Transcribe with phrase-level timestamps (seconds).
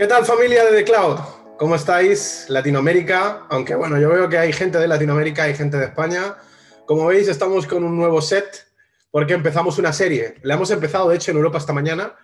[0.00, 1.18] ¿Qué tal familia de The Cloud?
[1.58, 2.46] ¿Cómo estáis?
[2.48, 6.36] Latinoamérica, aunque bueno, yo veo que hay gente de Latinoamérica, hay gente de España.
[6.86, 8.66] Como veis, estamos con un nuevo set
[9.10, 10.36] porque empezamos una serie.
[10.40, 12.16] La hemos empezado, de hecho, en Europa esta mañana,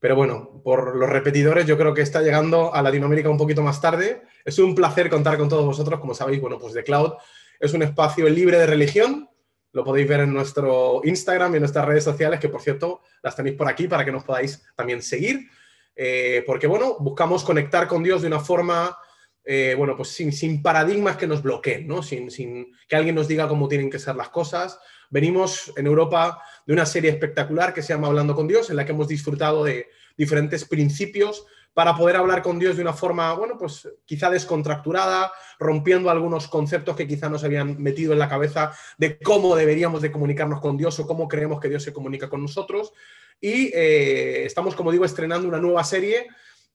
[0.00, 3.80] pero bueno, por los repetidores yo creo que está llegando a Latinoamérica un poquito más
[3.80, 4.22] tarde.
[4.44, 6.00] Es un placer contar con todos vosotros.
[6.00, 7.12] Como sabéis, bueno, pues The Cloud
[7.60, 9.30] es un espacio libre de religión.
[9.70, 13.36] Lo podéis ver en nuestro Instagram y en nuestras redes sociales, que por cierto las
[13.36, 15.48] tenéis por aquí para que nos podáis también seguir.
[15.96, 18.96] Eh, porque bueno, buscamos conectar con Dios de una forma,
[19.44, 22.02] eh, bueno, pues sin, paradigmas que nos bloqueen, ¿no?
[22.02, 24.78] Sin, sin, que alguien nos diga cómo tienen que ser las cosas.
[25.10, 28.84] Venimos en Europa de una serie espectacular que se llama Hablando con Dios, en la
[28.84, 33.58] que hemos disfrutado de diferentes principios para poder hablar con Dios de una forma, bueno,
[33.58, 39.18] pues quizá descontracturada, rompiendo algunos conceptos que quizá nos habían metido en la cabeza de
[39.18, 42.92] cómo deberíamos de comunicarnos con Dios o cómo creemos que Dios se comunica con nosotros.
[43.40, 46.26] Y eh, estamos, como digo, estrenando una nueva serie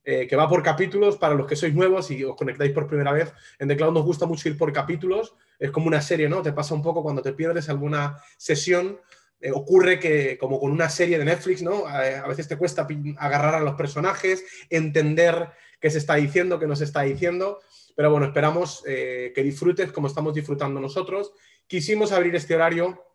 [0.03, 3.11] eh, que va por capítulos para los que sois nuevos y os conectáis por primera
[3.11, 3.33] vez.
[3.59, 5.36] En The Cloud nos gusta mucho ir por capítulos.
[5.58, 6.42] Es como una serie, ¿no?
[6.42, 9.00] Te pasa un poco cuando te pierdes alguna sesión.
[9.42, 11.88] Eh, ocurre que, como con una serie de Netflix, ¿no?
[11.88, 12.86] a veces te cuesta
[13.17, 17.59] agarrar a los personajes, entender qué se está diciendo, qué nos está diciendo.
[17.95, 21.33] Pero bueno, esperamos que disfrutes como estamos disfrutando nosotros.
[21.67, 23.08] Quisimos abrir este horario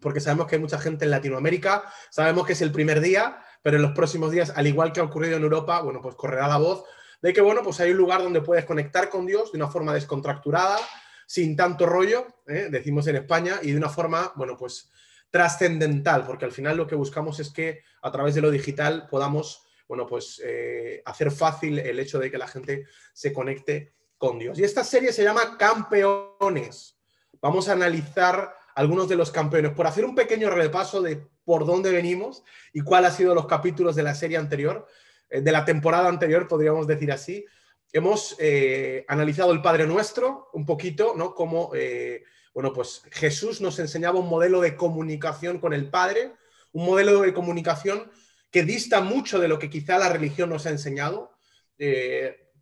[0.00, 3.76] porque sabemos que hay mucha gente en Latinoamérica, sabemos que es el primer día, pero
[3.76, 6.58] en los próximos días, al igual que ha ocurrido en Europa, bueno, pues correrá la
[6.58, 6.84] voz
[7.22, 9.92] de que, bueno, pues hay un lugar donde puedes conectar con Dios de una forma
[9.92, 10.78] descontracturada,
[11.26, 12.68] sin tanto rollo, ¿eh?
[12.70, 14.90] decimos en España, y de una forma, bueno, pues
[15.30, 19.66] trascendental, porque al final lo que buscamos es que a través de lo digital podamos,
[19.86, 24.58] bueno, pues eh, hacer fácil el hecho de que la gente se conecte con Dios.
[24.58, 26.98] Y esta serie se llama Campeones.
[27.40, 31.90] Vamos a analizar algunos de los campeones, por hacer un pequeño repaso de por dónde
[31.90, 32.42] venimos
[32.72, 34.86] y cuáles han sido los capítulos de la serie anterior,
[35.28, 37.44] eh, de la temporada anterior, podríamos decir así.
[37.92, 41.34] Hemos eh, analizado el Padre Nuestro un poquito, ¿no?
[41.34, 42.24] Cómo, eh,
[42.54, 46.32] bueno, pues Jesús nos enseñaba un modelo de comunicación con el Padre,
[46.72, 48.10] un modelo de comunicación
[48.50, 51.32] que dista mucho de lo que quizá la religión nos ha enseñado.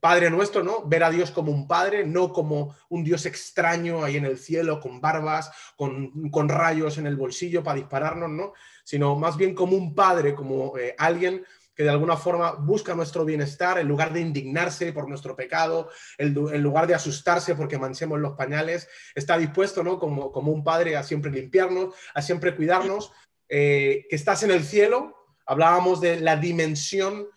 [0.00, 0.84] Padre nuestro, ¿no?
[0.86, 4.81] Ver a Dios como un padre, no como un Dios extraño ahí en el cielo,
[4.81, 8.53] con barbas, con, rayos en el bolsillo para dispararnos, ¿no?
[8.84, 11.44] Sino más bien como un padre, como eh, alguien
[11.75, 15.88] que de alguna forma busca nuestro bienestar en lugar de indignarse por nuestro pecado,
[16.19, 19.98] en, lugar de asustarse porque manchemos los pañales, está dispuesto, ¿no?
[20.00, 23.12] Como, como un padre a siempre limpiarnos, a siempre cuidarnos,
[23.48, 25.15] eh, que estás en el cielo.
[25.47, 27.28] Hablábamos de la dimensión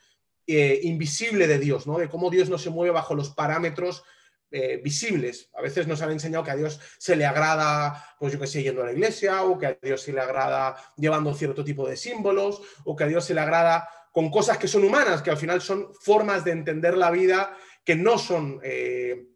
[0.48, 1.98] eh, invisible de Dios, ¿no?
[1.98, 4.04] de cómo Dios no se mueve bajo los parámetros
[4.54, 5.50] eh, visibles.
[5.54, 8.62] A veces nos han enseñado que a Dios se le agrada, pues yo que sé,
[8.62, 11.96] yendo a la iglesia, o que a Dios se le agrada llevando cierto tipo de
[11.96, 15.38] símbolos, o que a Dios se le agrada con cosas que son humanas, que al
[15.38, 19.28] final son formas de entender la vida que no son, eh,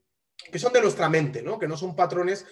[0.51, 1.57] que son de nuestra mente, ¿no?
[1.57, 2.45] que no son patrones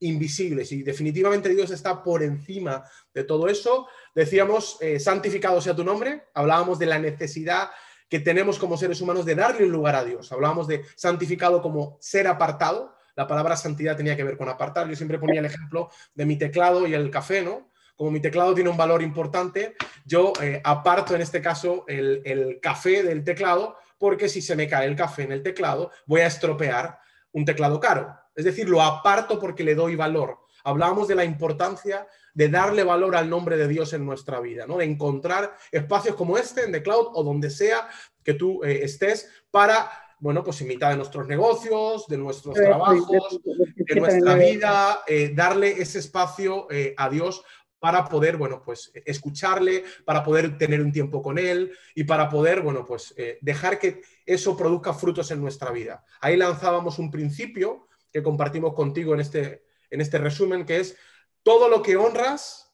[0.00, 0.72] invisibles.
[0.72, 2.84] Y definitivamente Dios está por encima
[3.14, 3.86] de todo eso.
[4.14, 7.70] Decíamos, santificado sea tu nombre, hablábamos de la necesidad
[8.10, 10.30] que tenemos como seres humanos de darle un lugar a Dios.
[10.32, 12.96] Hablábamos de santificado como ser apartado.
[13.14, 14.88] La palabra santidad tenía que ver con apartar.
[14.88, 17.70] Yo siempre ponía el ejemplo de mi teclado y el café, ¿no?
[17.94, 19.76] Como mi teclado tiene un valor importante,
[20.06, 24.66] yo eh, aparto en este caso el, el café del teclado porque si se me
[24.66, 26.98] cae el café en el teclado, voy a estropear
[27.32, 28.16] un teclado caro.
[28.34, 30.38] Es decir, lo aparto porque le doy valor.
[30.64, 34.78] Hablábamos de la importancia de darle valor al nombre de Dios en nuestra vida, ¿no?
[34.78, 37.88] de encontrar espacios como este en The Cloud o donde sea
[38.22, 43.40] que tú eh, estés para, bueno, pues en mitad de nuestros negocios, de nuestros trabajos,
[43.76, 47.42] de nuestra vida, eh, darle ese espacio eh, a Dios
[47.78, 52.60] para poder, bueno, pues escucharle, para poder tener un tiempo con él y para poder,
[52.60, 56.04] bueno, pues dejar que eso produzca frutos en nuestra vida.
[56.20, 60.94] Ahí lanzábamos un principio que compartimos contigo en este, en este resumen, que es
[61.42, 62.72] todo lo que honras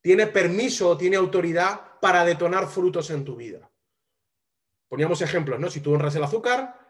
[0.00, 3.70] tiene permiso o tiene autoridad para detonar frutos en tu vida.
[4.88, 5.70] Poníamos ejemplos, ¿no?
[5.70, 6.82] Si tú honras el azúcar,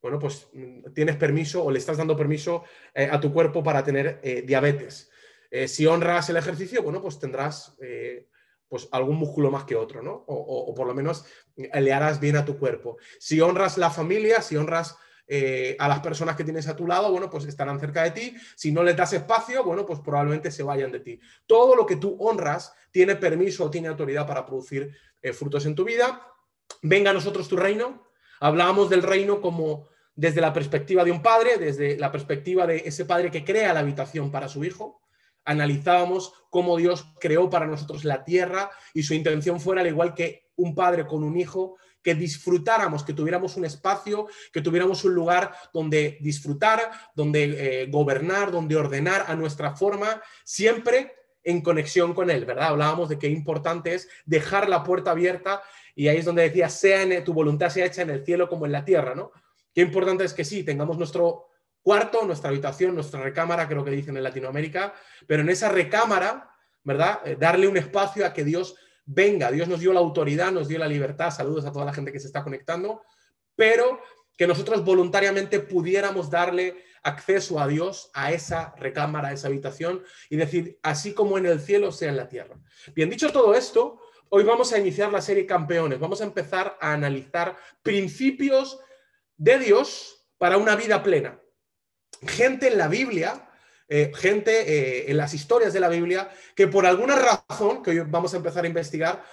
[0.00, 2.64] bueno, pues mm, tienes permiso o le estás dando permiso
[2.94, 5.10] eh, a tu cuerpo para tener eh, diabetes.
[5.50, 7.76] Eh, si honras el ejercicio, bueno, pues tendrás
[8.68, 10.24] pues algún músculo más que otro, ¿no?
[10.26, 11.24] o, por lo menos
[11.56, 12.98] le harás bien a tu cuerpo.
[13.18, 14.98] Si honras la familia, si honras
[15.30, 18.34] eh, a las personas que tienes a tu lado, bueno, pues estarán cerca de ti.
[18.56, 21.20] Si no les das espacio, bueno, pues probablemente se vayan de ti.
[21.46, 24.90] Todo lo que tú honras tiene permiso o tiene autoridad para producir
[25.20, 26.26] eh, frutos en tu vida.
[26.80, 28.08] Venga a nosotros tu reino.
[28.40, 33.04] Hablábamos del reino como desde la perspectiva de un padre, desde la perspectiva de ese
[33.04, 35.02] padre que crea la habitación para su hijo.
[35.44, 40.48] Analizábamos cómo Dios creó para nosotros la tierra y su intención fuera, al igual que
[40.56, 45.52] un padre con un hijo, que disfrutáramos, que tuviéramos un espacio, que tuviéramos un lugar
[45.72, 51.14] donde disfrutar, donde eh, gobernar, donde ordenar a nuestra forma, siempre
[51.44, 52.68] en conexión con Él, ¿verdad?
[52.68, 55.62] Hablábamos de qué importante es dejar la puerta abierta
[55.94, 58.66] y ahí es donde decía, sea en, tu voluntad sea hecha en el cielo como
[58.66, 59.32] en la tierra, ¿no?
[59.74, 61.48] Qué importante es que sí, tengamos nuestro
[61.82, 64.94] cuarto, nuestra habitación, nuestra recámara, creo que dicen en Latinoamérica,
[65.26, 66.50] pero en esa recámara,
[66.84, 67.20] ¿verdad?
[67.24, 68.76] Eh, darle un espacio a que Dios
[69.08, 69.50] venga.
[69.50, 71.30] Dios nos dio la autoridad, nos dio la libertad.
[71.30, 73.02] Saludos a toda la gente que se está conectando,
[73.56, 74.00] pero
[74.36, 80.36] que nosotros voluntariamente pudiéramos darle acceso a Dios, a esa recámara, a esa habitación, y
[80.36, 82.56] decir, así como en el cielo, sea en la tierra.
[82.94, 85.98] Bien, dicho todo esto, hoy vamos a iniciar la serie Campeones.
[85.98, 88.78] Vamos a empezar a analizar principios
[89.36, 91.40] de Dios para una vida plena
[92.26, 93.47] gente en la Biblia,
[93.90, 98.00] eh, gente eh, en las historias de la Biblia, que por alguna razón, que hoy
[98.00, 99.24] vamos a empezar a investigar,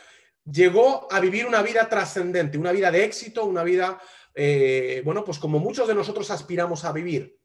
[0.50, 4.00] llegó a vivir una vida trascendente, una vida de éxito, una vida,
[4.34, 7.38] eh, bueno, pues como muchos de nosotros aspiramos a vivir,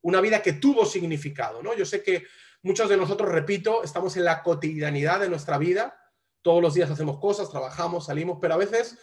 [0.00, 1.74] una vida que tuvo significado, ¿no?
[1.74, 2.24] Yo sé que
[2.62, 5.98] muchos de nosotros, repito, estamos en la cotidianidad de nuestra vida,
[6.40, 8.98] todos los días hacemos cosas, trabajamos, salimos, pero a veces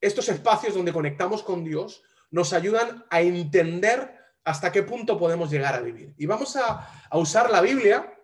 [0.00, 4.17] estos espacios donde conectamos con Dios nos ayudan a entender
[4.48, 6.14] hasta qué punto podemos llegar a vivir.
[6.16, 8.14] Y vamos a, usar la Biblia.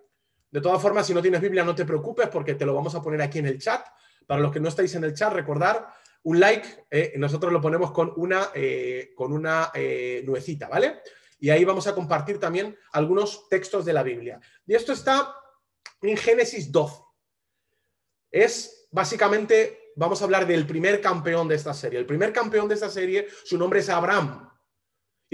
[0.50, 3.02] De todas formas, si no tienes Biblia, no te preocupes porque te lo vamos a
[3.02, 3.86] poner aquí en el chat.
[4.26, 5.86] Para los que no estáis en el chat, recordar
[6.22, 6.86] un like.
[6.90, 11.02] Eh, nosotros lo ponemos con una, eh, con una eh, nuecita, ¿vale?
[11.40, 14.40] Y ahí vamos a compartir también algunos textos de la Biblia.
[14.66, 15.36] Y esto está
[16.00, 17.02] en Génesis 12.
[18.30, 21.98] Es básicamente, vamos a hablar del primer campeón de esta serie.
[21.98, 24.53] El primer campeón de esta serie, su nombre es Abraham.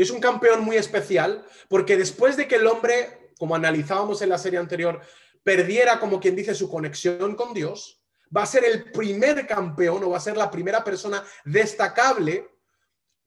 [0.00, 4.30] Y es un campeón muy especial porque después de que el hombre, como analizábamos en
[4.30, 4.98] la serie anterior,
[5.42, 8.02] perdiera, como quien dice, su conexión con Dios,
[8.34, 12.48] va a ser el primer campeón o va a ser la primera persona destacable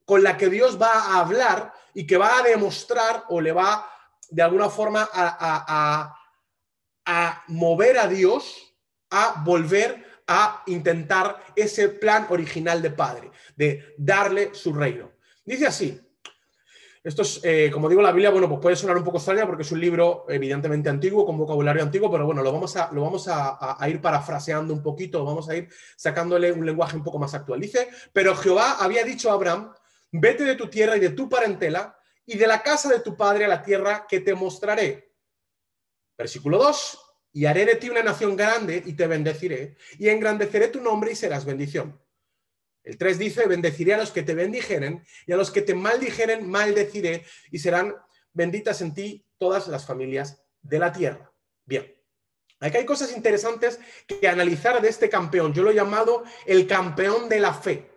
[0.03, 3.87] con la que Dios va a hablar y que va a demostrar o le va
[4.29, 6.11] de alguna forma a,
[7.05, 8.75] a mover a Dios
[9.11, 15.11] a volver a intentar ese plan original de Padre, de darle su reino.
[15.45, 16.03] Dice así,
[17.03, 19.63] esto es, eh, como digo, la Biblia, bueno, pues puede sonar un poco extraña porque
[19.63, 23.27] es un libro evidentemente antiguo, con vocabulario antiguo, pero bueno, lo vamos a, lo vamos
[23.27, 25.67] a, ir parafraseando un poquito, vamos a ir
[25.97, 27.59] sacándole un lenguaje un poco más actual.
[27.59, 29.73] Dice, pero Jehová había dicho a Abraham,
[30.11, 33.45] vete de tu tierra y de tu parentela y de la casa de tu padre
[33.45, 35.11] a la tierra que te mostraré.
[36.17, 36.99] Versículo 2,
[37.33, 41.15] y haré de ti una nación grande y te bendeciré, y engrandeceré tu nombre y
[41.15, 41.99] serás bendición.
[42.83, 46.49] El 3 dice, bendeciré a los que te bendijeren y a los que te maldijeren,
[46.49, 47.95] maldeciré y serán
[48.33, 51.31] benditas en ti todas las familias de la tierra.
[51.65, 51.95] Bien,
[52.59, 55.53] aquí hay cosas interesantes que analizar de este campeón.
[55.53, 57.89] Yo lo he llamado el campeón de la fe.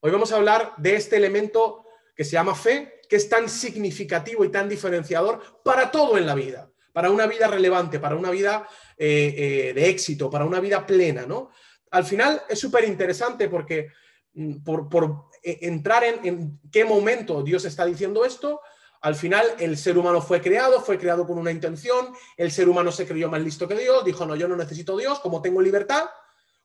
[0.00, 1.84] Hoy vamos a hablar de este elemento
[2.16, 6.34] que se llama fe, que es tan significativo y tan diferenciador para todo en la
[6.34, 10.84] vida, para una vida relevante, para una vida eh, eh, de éxito, para una vida
[10.84, 11.50] plena, ¿no?
[11.90, 13.88] Al final es súper interesante porque
[14.34, 18.60] mm, por, eh, entrar en, qué momento Dios está diciendo esto,
[19.00, 22.90] al final el ser humano fue creado, fue creado con una intención, el ser humano
[22.90, 26.04] se creyó más listo que Dios, dijo, no, yo no necesito Dios, como tengo libertad,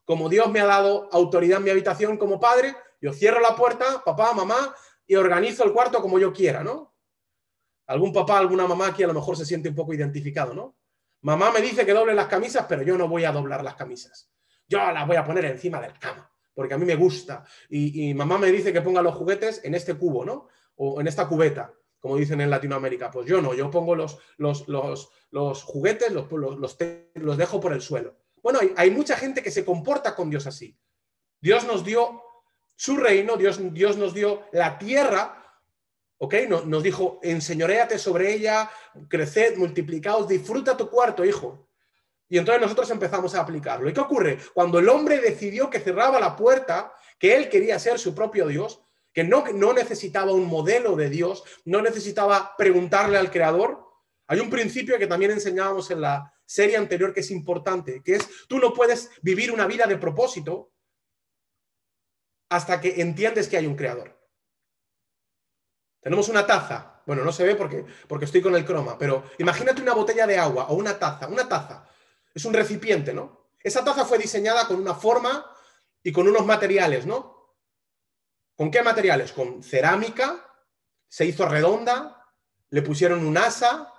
[0.04, 4.02] como Dios me ha dado autoridad en mi habitación como padre, yo cierro la puerta,
[4.04, 4.74] papá, mamá,
[5.06, 6.94] y organizo el cuarto como yo quiera, ¿no?
[7.86, 10.74] Algún papá, alguna mamá aquí a lo mejor se siente un poco identificado, ¿no?
[11.20, 14.33] Mamá me dice que doble las camisas, pero yo no voy a doblar las camisas
[14.68, 17.44] yo las voy a poner encima de la cama, porque a mí me gusta.
[17.68, 20.48] Y, mamá me dice que ponga los juguetes en este cubo, ¿no?
[20.76, 23.10] O en esta cubeta, como dicen en Latinoamérica.
[23.10, 28.16] Pues yo no, yo pongo los, los, los, juguetes, los, los, dejo por el suelo.
[28.42, 30.78] Bueno, hay, mucha gente que se comporta con Dios así.
[31.40, 32.22] Dios nos dio
[32.76, 35.60] su reino, Dios, Dios nos dio la tierra,
[36.18, 36.34] ¿ok?
[36.48, 38.70] Nos, nos dijo, enseñoreate sobre ella,
[39.08, 41.68] creced, multiplicaos, disfruta tu cuarto, hijo.
[42.28, 43.88] Y entonces nosotros empezamos a aplicarlo.
[43.88, 44.38] ¿Y qué ocurre?
[44.54, 48.80] Cuando el hombre decidió que cerraba la puerta, que él quería ser su propio Dios,
[49.12, 53.84] que no, no necesitaba un modelo de Dios, no necesitaba preguntarle al Creador,
[54.26, 58.28] hay un principio que también enseñábamos en la serie anterior que es importante, que es
[58.48, 60.72] tú no puedes vivir una vida de propósito
[62.48, 64.18] hasta que entiendes que hay un Creador.
[66.00, 67.02] Tenemos una taza.
[67.06, 70.38] Bueno, no se ve porque, porque estoy con el croma, pero imagínate una botella de
[70.38, 71.86] agua o una taza, una taza.
[72.34, 73.48] Es un recipiente, ¿no?
[73.62, 75.50] Esa taza fue diseñada con una forma
[76.02, 77.54] y con unos materiales, ¿no?
[78.56, 79.32] ¿Con qué materiales?
[79.32, 80.44] Con cerámica,
[81.08, 82.24] se hizo redonda,
[82.70, 83.92] le pusieron un asa.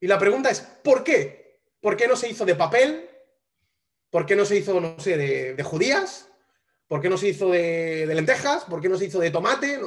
[0.00, 1.60] Y la pregunta es, ¿por qué?
[1.80, 3.10] ¿Por qué no se hizo de papel?
[4.08, 6.28] ¿Por qué no se hizo, no sé, de, judías?
[6.88, 8.64] ¿Por qué no se hizo de, lentejas?
[8.64, 9.78] ¿Por qué no se hizo de tomate?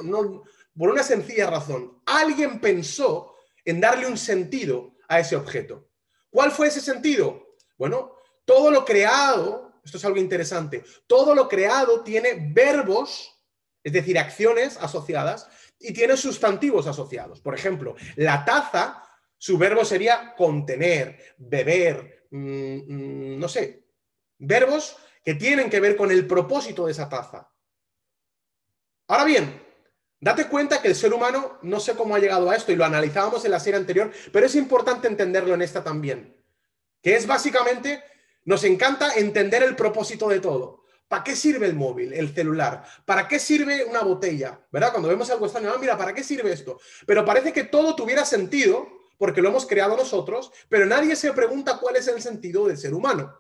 [0.78, 2.02] por una sencilla razón.
[2.06, 5.90] Alguien pensó en darle un sentido a ese objeto.
[6.30, 7.43] ¿Cuál fue ese sentido?
[7.78, 8.16] Bueno,
[8.46, 13.42] todo lo creado, esto es algo interesante, todo lo creado tiene verbos,
[13.84, 15.48] es decir, acciones asociadas,
[15.80, 17.42] y tiene sustantivos asociados.
[17.42, 19.04] Por ejemplo, la taza,
[19.38, 23.86] su verbo sería contener, beber, mm, mm, no sé,
[24.38, 27.50] verbos que tienen que ver con el propósito de esa taza.
[29.08, 29.62] Ahora bien,
[30.20, 32.86] date cuenta que el ser humano, no sé cómo ha llegado a esto y lo
[32.86, 36.43] analizábamos en la serie anterior, pero es importante entenderlo en esta también,
[37.04, 38.02] que es básicamente,
[38.46, 40.86] nos encanta entender el propósito de todo.
[41.08, 42.84] ¿Para qué sirve el móvil, el celular?
[43.06, 44.60] ¿Para qué sirve una botella?
[44.72, 44.92] ¿Verdad?
[44.92, 46.80] Cuando vemos algo extraño, ah, mira, ¿para qué sirve esto?
[47.06, 51.78] Pero parece que todo tuviera sentido porque lo hemos creado nosotros, pero nadie se pregunta
[51.78, 53.38] cuál es el sentido del ser humano.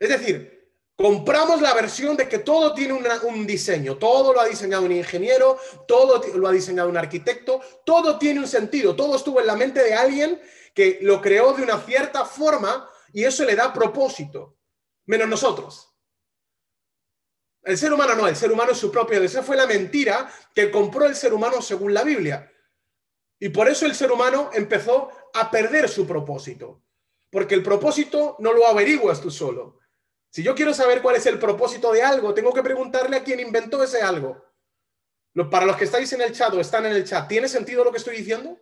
[0.00, 4.84] Es decir, compramos la versión de que todo tiene un diseño, todo lo ha diseñado
[4.84, 9.46] un ingeniero, todo lo ha diseñado un arquitecto, todo tiene un sentido, todo estuvo en
[9.46, 10.40] la mente de alguien
[10.74, 14.58] que lo creó de una cierta forma y eso le da propósito
[15.06, 15.88] menos nosotros.
[17.62, 19.22] El ser humano no, el ser humano es su propio.
[19.22, 22.50] Esa fue la mentira que compró el ser humano según la Biblia.
[23.38, 26.82] Y por eso el ser humano empezó a perder su propósito.
[27.30, 29.78] Porque el propósito no lo averiguas tú solo.
[30.28, 33.40] Si yo quiero saber cuál es el propósito de algo, tengo que preguntarle a quien
[33.40, 34.44] inventó ese algo.
[35.50, 37.92] Para los que estáis en el chat o están en el chat, ¿tiene sentido lo
[37.92, 38.58] que estoy diciendo?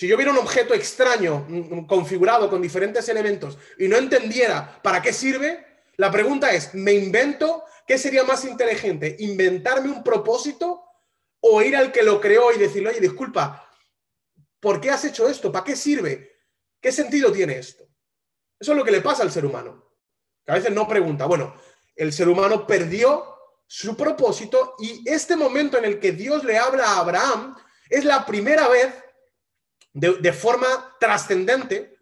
[0.00, 4.80] Si yo viera un objeto extraño, mm, mm, configurado con diferentes elementos y no entendiera
[4.82, 5.62] para qué sirve,
[5.96, 7.64] la pregunta es, ¿me invento?
[7.86, 9.14] ¿Qué sería más inteligente?
[9.18, 10.82] ¿Inventarme un propósito
[11.40, 13.70] o ir al que lo creó y decirle, oye, disculpa,
[14.58, 15.52] ¿por qué has hecho esto?
[15.52, 16.34] ¿Para qué sirve?
[16.80, 17.86] ¿Qué sentido tiene esto?
[18.58, 19.84] Eso es lo que le pasa al ser humano.
[20.46, 21.26] Que a veces no pregunta.
[21.26, 21.54] Bueno,
[21.94, 26.86] el ser humano perdió su propósito y este momento en el que Dios le habla
[26.86, 27.54] a Abraham
[27.90, 28.94] es la primera vez
[29.92, 31.96] de, forma trascendente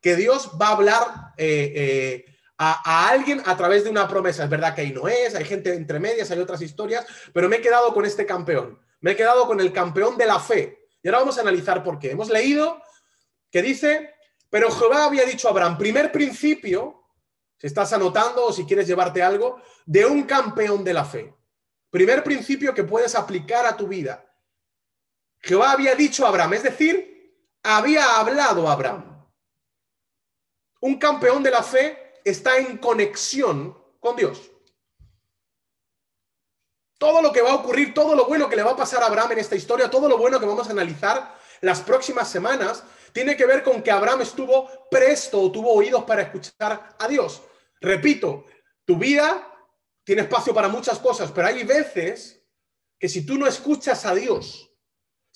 [0.00, 4.44] que Dios va a hablar eh, eh, a, alguien a través de una promesa.
[4.44, 7.56] Es verdad que ahí no es, hay gente entre medias, hay otras historias, pero me
[7.56, 8.80] he quedado con este campeón.
[9.00, 10.88] Me he quedado con el campeón de la fe.
[11.02, 12.12] Y ahora vamos a analizar por qué.
[12.12, 12.82] Hemos leído
[13.50, 14.14] que dice,
[14.50, 17.04] pero Jehová había dicho a Abraham, primer principio,
[17.58, 21.34] si estás anotando o si quieres llevarte algo, de un campeón de la fe.
[21.90, 24.24] Primer principio que puedes aplicar a tu vida.
[25.40, 27.15] Jehová había dicho a Abraham, es decir,
[27.66, 29.26] había hablado Abraham.
[30.80, 34.50] Un campeón de la fe está en conexión con Dios.
[36.98, 39.06] Todo lo que va a ocurrir, todo lo bueno que le va a pasar a
[39.06, 43.36] Abraham en esta historia, todo lo bueno que vamos a analizar las próximas semanas, tiene
[43.36, 47.42] que ver con que Abraham estuvo presto o tuvo oídos para escuchar a Dios.
[47.80, 48.44] Repito,
[48.84, 49.52] tu vida
[50.04, 52.42] tiene espacio para muchas cosas, pero hay veces
[52.98, 54.65] que si tú no escuchas a Dios,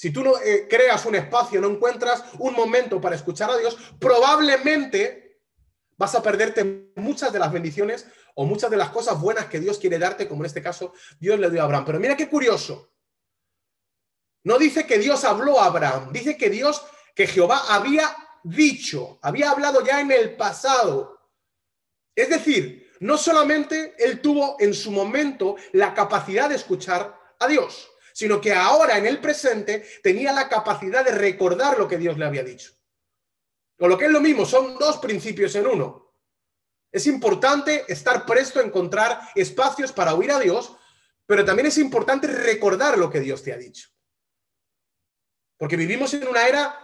[0.01, 3.77] si tú no eh, creas un espacio, no encuentras un momento para escuchar a Dios,
[3.99, 5.43] probablemente
[5.99, 9.79] vas a perderte muchas de las bendiciones o muchas de las cosas buenas que Dios
[9.79, 11.85] quiere darte, como en este caso Dios le dio a Abraham.
[11.85, 12.95] Pero mira qué curioso.
[14.43, 16.83] No dice que Dios habló a Abraham, dice que Dios,
[17.15, 18.09] que Jehová había
[18.43, 21.29] dicho, había hablado ya en el pasado.
[22.17, 27.91] Es decir, no solamente él tuvo en su momento la capacidad de escuchar a Dios,
[28.21, 32.27] sino que ahora en el presente tenía la capacidad de recordar lo que Dios le
[32.27, 32.71] había dicho.
[33.79, 36.15] O lo que es lo mismo, son dos principios en uno.
[36.93, 40.77] Es importante estar presto a encontrar espacios para oír a Dios,
[41.25, 43.89] pero también es importante recordar lo que Dios te ha dicho.
[45.57, 46.79] Porque vivimos en una era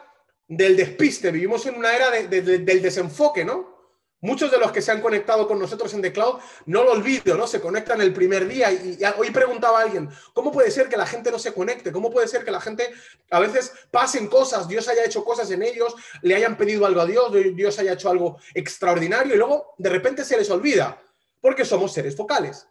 [0.48, 3.75] del despiste, vivimos en una era del desenfoque, ¿no?
[4.20, 7.36] Muchos de los que se han conectado con nosotros en The Cloud, no lo olvido,
[7.36, 7.46] ¿no?
[7.46, 11.04] Se conectan el primer día y, hoy preguntaba a alguien, ¿cómo puede ser que la
[11.04, 11.92] gente no se conecte?
[11.92, 12.90] ¿Cómo puede ser que la gente
[13.30, 17.06] a veces pasen cosas, Dios haya hecho cosas en ellos, le hayan pedido algo a
[17.06, 20.98] Dios, Dios haya hecho algo extraordinario y luego de repente se les olvida?
[21.38, 22.66] Porque somos seres focales.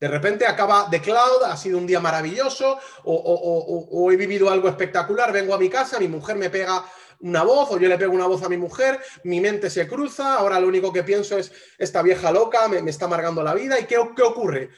[0.00, 5.30] De repente acaba The Cloud, ha sido un día maravilloso o he vivido algo espectacular,
[5.30, 6.84] vengo a mi casa, mi mujer me pega
[7.22, 10.34] una voz o yo le pego una voz a mi mujer, mi mente se cruza,
[10.34, 13.78] ahora lo único que pienso es, esta vieja loca me, está amargando la vida.
[13.78, 14.70] ¿Y qué, qué ocurre?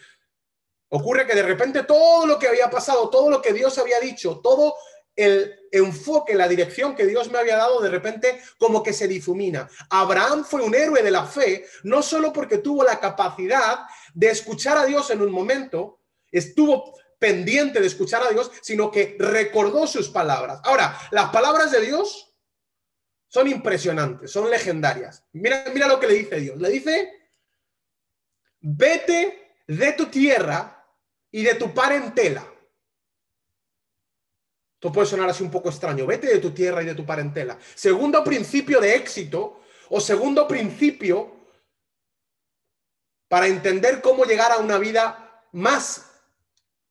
[0.91, 4.41] Ocurre que de repente todo lo que había pasado, todo lo que Dios había dicho,
[4.43, 4.75] todo
[5.17, 9.69] el enfoque, la dirección que Dios me había dado, de repente como que se difumina.
[9.91, 13.81] Abraham fue un héroe de la fe, no solo porque tuvo la capacidad
[14.13, 19.17] de escuchar a Dios en un momento, estuvo pendiente de escuchar a Dios, sino que
[19.19, 20.61] recordó sus palabras.
[20.65, 22.34] Ahora, las palabras de Dios
[23.35, 25.25] son impresionantes, son legendarias.
[25.33, 26.57] Mira, mira lo que le dice Dios.
[26.57, 27.29] Le dice,
[28.61, 30.87] vete de tu tierra
[31.33, 32.47] y de tu parentela.
[34.75, 36.07] Esto puede sonar así un poco extraño.
[36.07, 37.59] Vete de tu tierra y de tu parentela.
[37.75, 41.49] Segundo principio de éxito o segundo principio
[43.27, 46.09] para entender cómo llegar a una vida más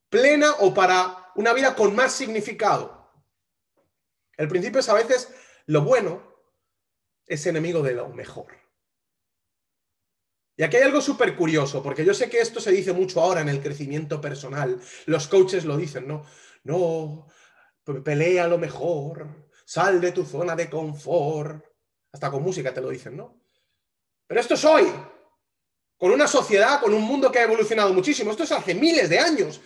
[0.10, 3.14] plena o para una vida con más significado.
[4.36, 5.34] El principio es a veces
[5.68, 6.33] lo bueno
[7.26, 8.64] es enemigo de lo mejor.
[10.56, 13.42] Y aquí hay algo súper curioso, porque yo sé que esto se dice mucho ahora
[13.42, 14.80] en el crecimiento personal.
[15.08, 16.26] Los coaches lo dicen, ¿no?
[16.64, 17.28] No,
[18.04, 21.66] pelea lo mejor, sal de tu zona de confort.
[22.12, 23.42] Hasta con música te lo dicen, ¿no?
[24.28, 24.86] Pero esto es hoy,
[25.98, 28.30] con una sociedad, con un mundo que ha evolucionado muchísimo.
[28.30, 29.60] Esto es hace miles de años.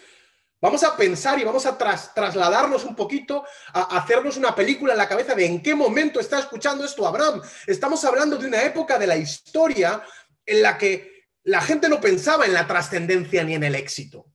[0.59, 5.07] Vamos a pensar y vamos a trasladarnos un poquito, a hacernos una película en la
[5.07, 7.41] cabeza de en qué momento está escuchando esto Abraham.
[7.67, 10.01] Estamos hablando de una época de la historia
[10.43, 14.25] en la que la gente no pensaba en la trascendencia ni en el éxito.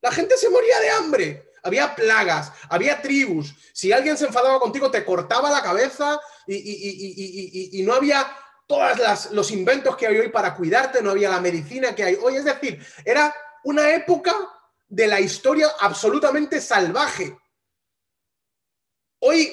[0.00, 3.54] La gente se moría de hambre, había plagas, había tribus.
[3.74, 8.26] Si alguien se enfadaba contigo, te cortaba la cabeza y, no había
[8.66, 12.36] todos los inventos que hay hoy para cuidarte, no había la medicina que hay hoy.
[12.36, 14.34] Es decir, era una época
[14.88, 17.36] de la historia absolutamente salvaje.
[19.20, 19.52] Hoy,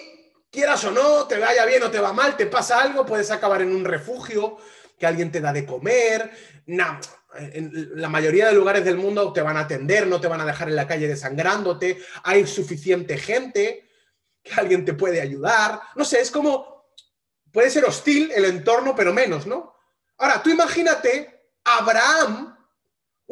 [0.51, 3.61] quieras o no, te vaya bien o te va mal, te pasa algo, puedes acabar
[3.61, 4.57] en un refugio,
[4.97, 6.31] que alguien te da de comer.
[6.67, 10.45] en la mayoría de lugares del mundo te van a atender, no te van a
[10.45, 13.89] dejar en la calle desangrándote, hay suficiente gente,
[14.43, 15.81] que alguien te puede ayudar.
[15.95, 16.93] No sé, es como,
[17.51, 19.73] puede ser hostil el entorno, pero menos, ¿no?
[20.17, 22.55] Ahora, tú imagínate Abraham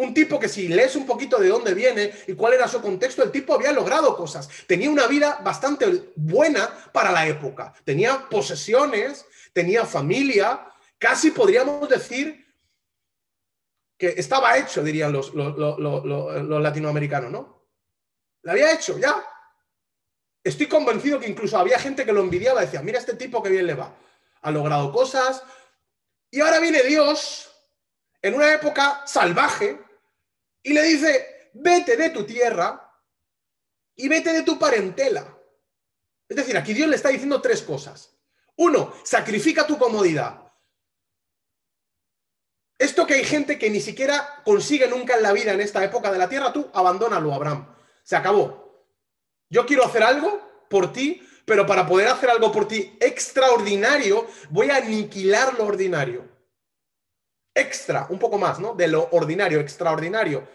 [0.01, 3.23] un tipo que si lees un poquito de dónde viene y cuál era su contexto,
[3.23, 4.49] el tipo había logrado cosas.
[4.67, 7.73] Tenía una vida bastante buena para la época.
[7.83, 10.67] Tenía posesiones, tenía familia.
[10.97, 12.45] Casi podríamos decir
[13.97, 17.67] que estaba hecho, dirían los, los, latinoamericanos, ¿no?
[18.41, 19.23] Lo había hecho, ya.
[20.43, 23.67] Estoy convencido que incluso había gente que lo envidiaba, decía, mira este tipo que bien
[23.67, 23.95] le va.
[24.41, 25.43] Ha logrado cosas.
[26.31, 27.51] Y ahora viene Dios
[28.23, 29.79] en una época salvaje
[30.63, 32.91] y le dice, vete de tu tierra
[33.95, 35.37] y vete de tu parentela.
[36.27, 38.15] Es decir, aquí Dios le está diciendo tres cosas.
[38.57, 40.51] Uno, sacrifica tu comodidad.
[42.77, 46.11] Esto que hay gente que ni siquiera consigue nunca en la vida en esta época
[46.11, 47.75] de la tierra, tú abandónalo, Abraham.
[48.03, 48.87] Se acabó.
[49.49, 54.69] Yo quiero hacer algo por ti, pero para poder hacer algo por ti extraordinario, voy
[54.69, 56.30] a aniquilar lo ordinario
[57.53, 58.73] extra, un poco más, ¿no?
[58.73, 60.47] De lo ordinario, extraordinario.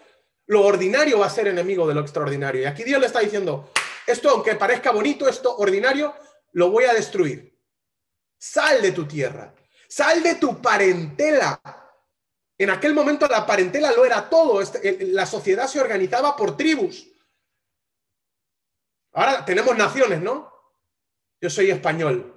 [0.47, 2.61] Lo ordinario va a ser enemigo de lo extraordinario.
[2.61, 3.71] Y aquí Dios le está diciendo,
[4.05, 6.13] esto aunque parezca bonito, esto ordinario,
[6.53, 7.57] lo voy a destruir.
[8.39, 9.53] Sal de tu tierra,
[9.87, 11.59] sal de tu parentela.
[12.57, 17.07] En aquel momento la parentela lo era todo, este, la sociedad se organizaba por tribus.
[19.13, 20.51] Ahora tenemos naciones, ¿no?
[21.41, 22.33] Yo soy español.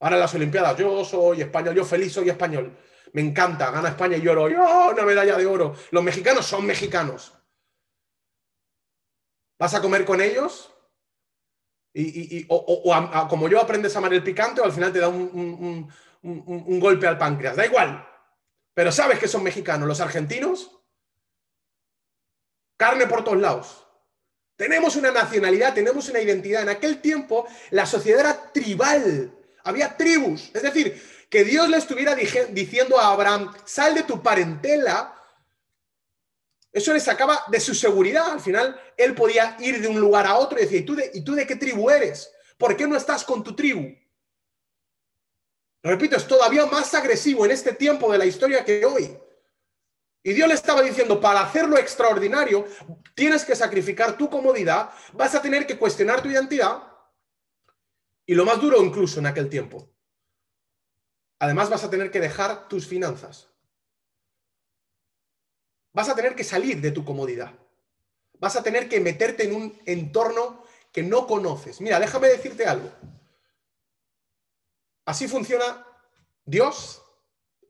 [0.00, 2.76] Ahora las Olimpiadas, yo soy español, yo feliz soy español
[3.12, 5.76] me encanta, gana España y lloro, ¡oh, una medalla de oro!
[5.90, 7.32] Los mexicanos son mexicanos.
[9.58, 10.70] ¿Vas a comer con ellos?
[11.96, 15.88] Y, o, como yo aprendes a amar el picante o al final te da un,
[16.22, 17.54] un golpe al páncreas.
[17.54, 18.04] Da igual.
[18.74, 19.86] Pero sabes que son mexicanos.
[19.86, 20.72] Los argentinos,
[22.76, 23.86] carne por todos lados.
[24.56, 26.62] Tenemos una nacionalidad, tenemos una identidad.
[26.62, 29.32] En aquel tiempo la sociedad era tribal.
[29.62, 30.50] Había tribus.
[30.52, 31.00] Es decir,
[31.34, 35.20] que Dios le estuviera diciendo a Abraham, sal de tu parentela,
[36.70, 38.30] eso le sacaba de su seguridad.
[38.30, 41.10] Al final, él podía ir de un lugar a otro y decir, ¿y tú de,
[41.12, 42.32] ¿y tú de qué tribu eres?
[42.56, 43.96] ¿Por qué no estás con tu tribu?
[45.82, 49.18] Repito, es todavía más agresivo en este tiempo de la historia que hoy.
[50.22, 52.64] Y Dios le estaba diciendo, para hacerlo extraordinario,
[53.16, 56.80] tienes que sacrificar tu comodidad, vas a tener que cuestionar tu identidad.
[58.24, 59.93] Y lo más duro incluso en aquel tiempo,
[61.38, 63.48] Además vas a tener que dejar tus finanzas.
[65.92, 67.52] Vas a tener que salir de tu comodidad.
[68.38, 71.80] Vas a tener que meterte en un entorno que no conoces.
[71.80, 72.90] Mira, déjame decirte algo.
[75.06, 75.86] Así funciona
[76.44, 77.02] Dios,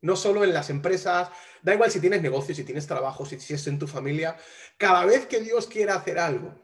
[0.02, 1.30] no solo en las empresas,
[1.62, 4.36] da igual si tienes negocio, si tienes trabajo, si, si es en tu familia.
[4.78, 6.54] Cada vez que Dios quiera hacer algo,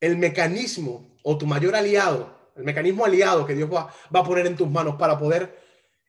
[0.00, 4.56] el mecanismo o tu mayor aliado el mecanismo aliado que Dios va, a poner en
[4.56, 5.62] tus manos para poder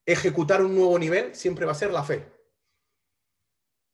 [0.06, 2.26] ejecutar un nuevo nivel, siempre va a ser la fe.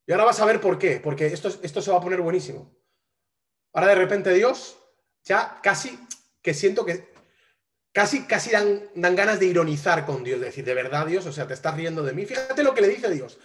[0.06, 2.76] Y ahora vas a ver por qué, porque esto, esto se va a poner buenísimo.
[3.74, 4.78] Ahora de repente Dios,
[5.24, 6.00] ya casi
[6.42, 7.13] que siento que
[7.94, 11.32] casi, casi dan, dan ganas de ironizar con Dios, de decir, de verdad Dios, o
[11.32, 12.26] sea, te estás riendo de mí.
[12.26, 13.39] Fíjate lo que le dice Dios.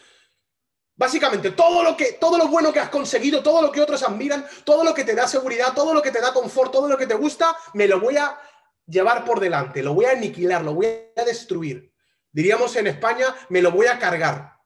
[0.96, 4.44] Básicamente, todo lo, que, todo lo bueno que has conseguido, todo lo que otros admiran,
[4.64, 7.06] todo lo que te da seguridad, todo lo que te da confort, todo lo que
[7.06, 8.36] te gusta, me lo voy a
[8.88, 11.92] llevar por delante, lo voy a aniquilar, lo voy a destruir.
[12.32, 14.58] Diríamos en España, me lo voy a cargar.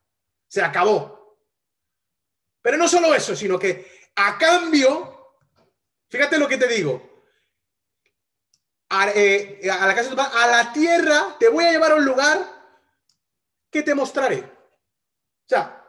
[0.48, 1.38] Se acabó.
[2.60, 5.36] Pero no solo eso, sino que a cambio,
[6.08, 7.10] fíjate lo que te digo,
[8.88, 11.96] a, eh, la casa de tu padre, a la tierra, te voy a llevar a
[11.96, 12.46] un lugar
[13.70, 14.38] que te mostraré.
[14.38, 15.84] O sea,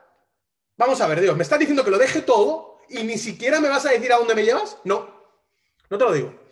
[0.78, 3.69] vamos a ver, Dios, ¿me estás diciendo que lo deje todo y ni siquiera me
[3.69, 4.78] vas a decir a dónde me llevas?
[4.86, 5.30] No,
[5.89, 6.43] no te lo digo.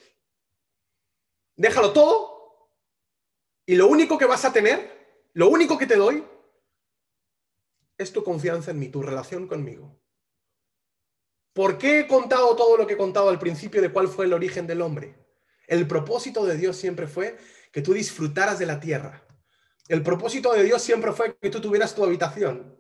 [1.56, 2.32] Déjalo todo
[3.66, 6.24] y lo único que vas a tener, lo único que te doy,
[7.98, 10.00] es tu confianza en mí, tu relación conmigo.
[11.54, 14.34] ¿Por qué he contado todo lo que he contado al principio de cuál fue el
[14.34, 15.16] origen del hombre?
[15.68, 17.38] El propósito de Dios siempre fue
[17.72, 19.26] que tú disfrutaras de la tierra.
[19.88, 22.78] El propósito de Dios siempre fue que tú tuvieras tu habitación.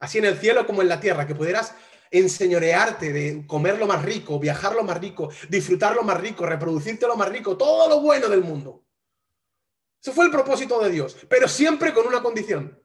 [0.00, 1.74] Así en el cielo como en la tierra, que pudieras
[2.10, 7.06] enseñorearte de comer lo más rico, viajar lo más rico, disfrutar lo más rico, reproducirte
[7.06, 8.84] lo más rico, todo lo bueno del mundo.
[10.02, 12.82] Eso fue el propósito de Dios, pero siempre con una condición.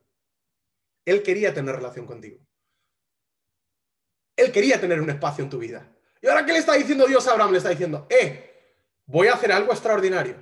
[1.06, 2.40] Él quería tener relación contigo.
[4.36, 5.90] Él quería tener un espacio en tu vida.
[6.22, 7.52] ¿Y ahora qué le está diciendo Dios a Abraham?
[7.52, 10.36] Le está diciendo, eh, voy a hacer algo extraordinario.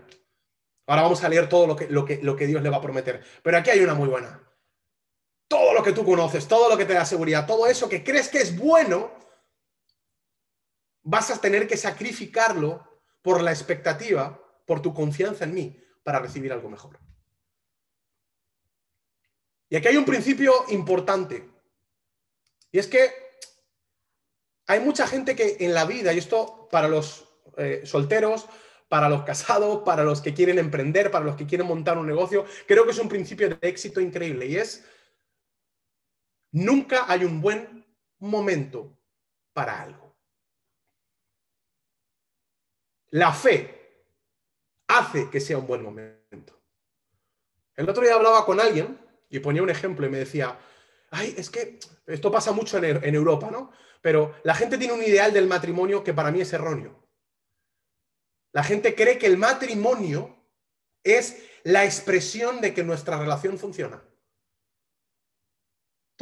[0.88, 2.82] Ahora vamos a leer todo lo que, lo que, lo que Dios le va a
[2.82, 3.24] prometer.
[3.44, 4.42] Pero aquí hay una muy buena.
[5.48, 8.30] Todo lo que tú conoces, todo lo que te da seguridad, todo eso que crees
[8.30, 9.12] que es bueno,
[11.04, 12.88] vas a tener que sacrificarlo
[13.22, 17.00] por la expectativa, por tu confianza en mí, para recibir algo mejor.
[19.70, 21.50] Y aquí hay un principio importante.
[22.72, 23.12] Y es que
[24.68, 27.28] hay mucha gente que en la vida, y esto para los
[27.58, 28.48] eh, solteros,
[28.88, 32.46] para los casados, para los que quieren emprender, para los que quieren montar un negocio,
[32.68, 34.86] creo que es un principio de éxito increíble y es,
[36.54, 37.86] nunca hay un buen
[38.20, 38.98] momento
[39.54, 40.16] para algo.
[43.10, 44.06] La fe
[44.88, 46.60] hace que sea un buen momento.
[47.76, 50.58] El otro día hablaba con alguien y ponía un ejemplo y me decía,
[51.12, 53.72] ay, es que esto pasa mucho en, en Europa, ¿no?
[54.02, 57.08] Pero la gente tiene un ideal del matrimonio que para mí es erróneo.
[58.52, 60.36] La gente cree que el matrimonio
[61.04, 64.04] es la expresión de que nuestra relación funciona.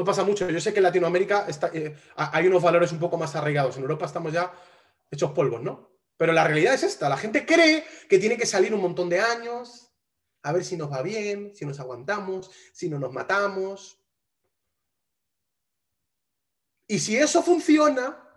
[0.02, 0.50] Esto pasa mucho.
[0.50, 3.78] Yo sé que en Latinoamérica eh, hay unos valores un poco más arraigados.
[3.78, 4.52] En Europa estamos ya
[5.12, 5.92] hechos polvos, ¿no?
[6.18, 7.08] Pero la realidad es esta.
[7.08, 9.94] La gente cree que tiene que salir un montón de años,
[10.42, 14.00] a ver si nos va bien, si nos aguantamos, si no nos matamos,
[16.88, 18.28] y si eso funciona,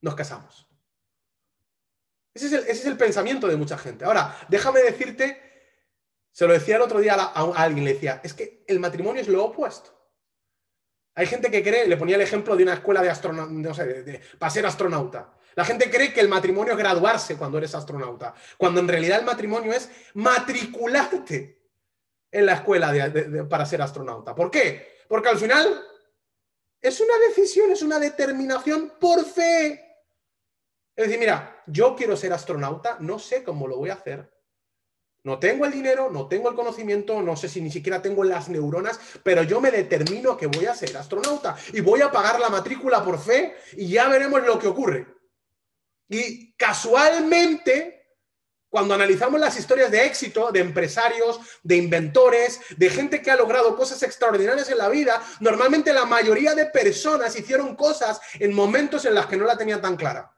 [0.00, 0.66] nos casamos.
[2.32, 4.06] Ese es, el, pensamiento de mucha gente.
[4.06, 5.38] Ahora, déjame decirte,
[6.32, 9.28] se lo decía el otro día a, alguien, le decía, es que el matrimonio es
[9.28, 9.94] lo opuesto.
[11.16, 14.50] Hay gente que cree, le ponía el ejemplo de una escuela de astronauta, sé, para
[14.50, 15.32] ser astronauta.
[15.54, 19.24] La gente cree que el matrimonio es graduarse cuando eres astronauta, cuando en realidad el
[19.24, 21.62] matrimonio es matricularte
[22.32, 22.92] en la escuela
[23.48, 24.34] para ser astronauta.
[24.34, 25.04] ¿Por qué?
[25.08, 25.86] Porque al final
[26.80, 29.80] es una decisión, es una determinación por fe.
[30.96, 34.33] Es decir, mira, yo quiero ser astronauta, no sé cómo lo voy a hacer.
[35.24, 38.50] No tengo el dinero, no tengo el conocimiento, no sé si ni siquiera tengo las
[38.50, 42.50] neuronas, pero yo me determino que voy a ser astronauta y voy a pagar la
[42.50, 45.06] matrícula por fe y ya veremos lo que ocurre.
[46.10, 48.04] Y casualmente
[48.68, 53.76] cuando analizamos las historias de éxito de empresarios, de inventores, de gente que ha logrado
[53.76, 59.14] cosas extraordinarias en la vida, normalmente la mayoría de personas hicieron cosas en momentos en
[59.14, 60.36] los que no la tenían tan clara.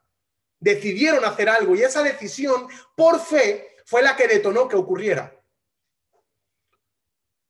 [0.61, 5.33] Decidieron hacer algo y esa decisión, por fe, fue la que detonó que ocurriera.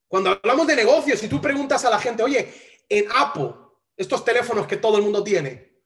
[0.06, 2.54] Cuando hablamos de negocios, si tú preguntas a la gente, oye,
[2.88, 3.54] en Apple,
[3.96, 5.80] estos teléfonos que todo el mundo tiene,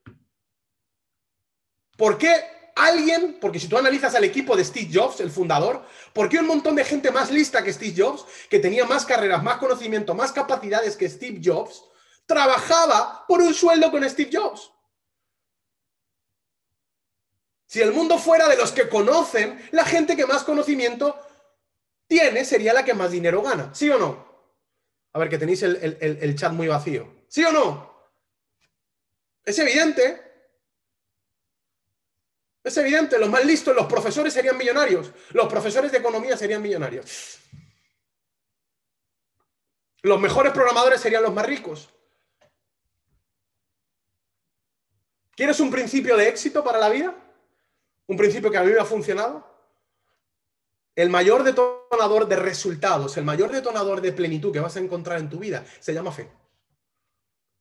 [1.96, 2.34] ¿por qué
[2.74, 6.48] alguien, porque si tú analizas al equipo de Steve Jobs, el fundador, ¿por qué un
[6.48, 10.32] montón de gente más lista que Steve Jobs, que tenía más carreras, más conocimiento, más
[10.32, 11.84] capacidades que Steve Jobs,
[12.26, 14.72] trabajaba por un sueldo con Steve Jobs?
[17.70, 21.16] Si el mundo fuera de los que conocen, la gente que más conocimiento
[22.08, 23.72] tiene sería la que más dinero gana.
[23.72, 24.26] ¿Sí o no?
[25.12, 27.26] A ver, que tenéis el, el chat muy vacío.
[27.28, 28.10] ¿Sí o no?
[29.44, 30.20] Es evidente.
[32.64, 37.38] Es evidente, los más listos, los profesores serían millonarios, los profesores de economía serían millonarios.
[40.02, 41.88] Los mejores programadores serían los más ricos.
[45.36, 47.14] ¿Quieres un principio de éxito para la vida?
[48.10, 49.46] ¿Un principio que a mí me ha funcionado?
[50.96, 55.30] El mayor detonador de resultados, el mayor detonador de plenitud que vas a encontrar en
[55.30, 56.28] tu vida se llama fe.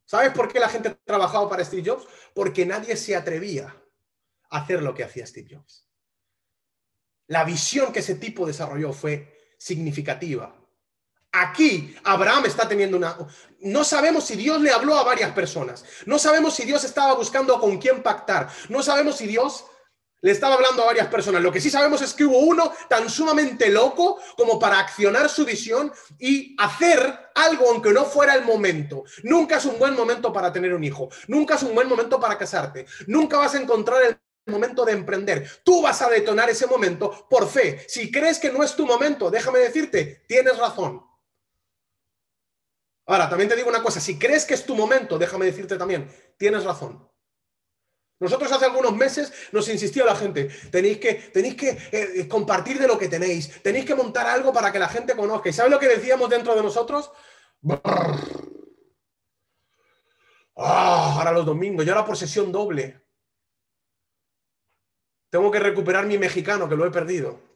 [0.06, 2.08] ¿Sabes por qué la gente ha trabajado para Steve Jobs?
[2.34, 3.76] Porque nadie se atrevía
[4.50, 5.88] a hacer lo que hacía Steve Jobs.
[7.28, 10.56] La visión que ese tipo desarrolló fue significativa.
[11.32, 13.16] Aquí Abraham está teniendo una...
[13.60, 15.86] No sabemos si Dios le habló a varias personas.
[16.08, 18.50] No sabemos si Dios estaba buscando con quién pactar.
[18.68, 19.66] No sabemos si Dios
[20.22, 21.42] le estaba hablando a varias personas.
[21.42, 25.46] Lo que sí sabemos es que hubo uno tan sumamente loco como para accionar su
[25.46, 29.04] visión y hacer algo aunque no fuera el momento.
[29.24, 31.10] Nunca es un buen momento para tener un hijo.
[31.28, 32.86] Nunca es un buen momento para casarte.
[33.08, 35.50] Nunca vas a encontrar el momento de emprender.
[35.64, 37.86] Tú vas a detonar ese momento por fe.
[37.88, 41.06] Si crees que no es tu momento, déjame decirte, tienes razón.
[43.06, 46.12] Ahora, también te digo una cosa, si crees que es tu momento, déjame decirte también,
[46.38, 47.09] tienes razón.
[48.20, 52.88] Nosotros hace algunos meses nos insistía la gente, tenéis que, tenéis que eh, compartir de
[52.88, 55.50] lo que tenéis, tenéis que montar algo para que la gente conozca.
[55.50, 57.12] ¿Y sabes lo que decíamos dentro de nosotros?
[60.56, 62.18] Ah, ahora los domingos, y ahora por
[62.52, 63.02] doble.
[65.30, 67.49] Tengo que recuperar mi mexicano, que lo he perdido.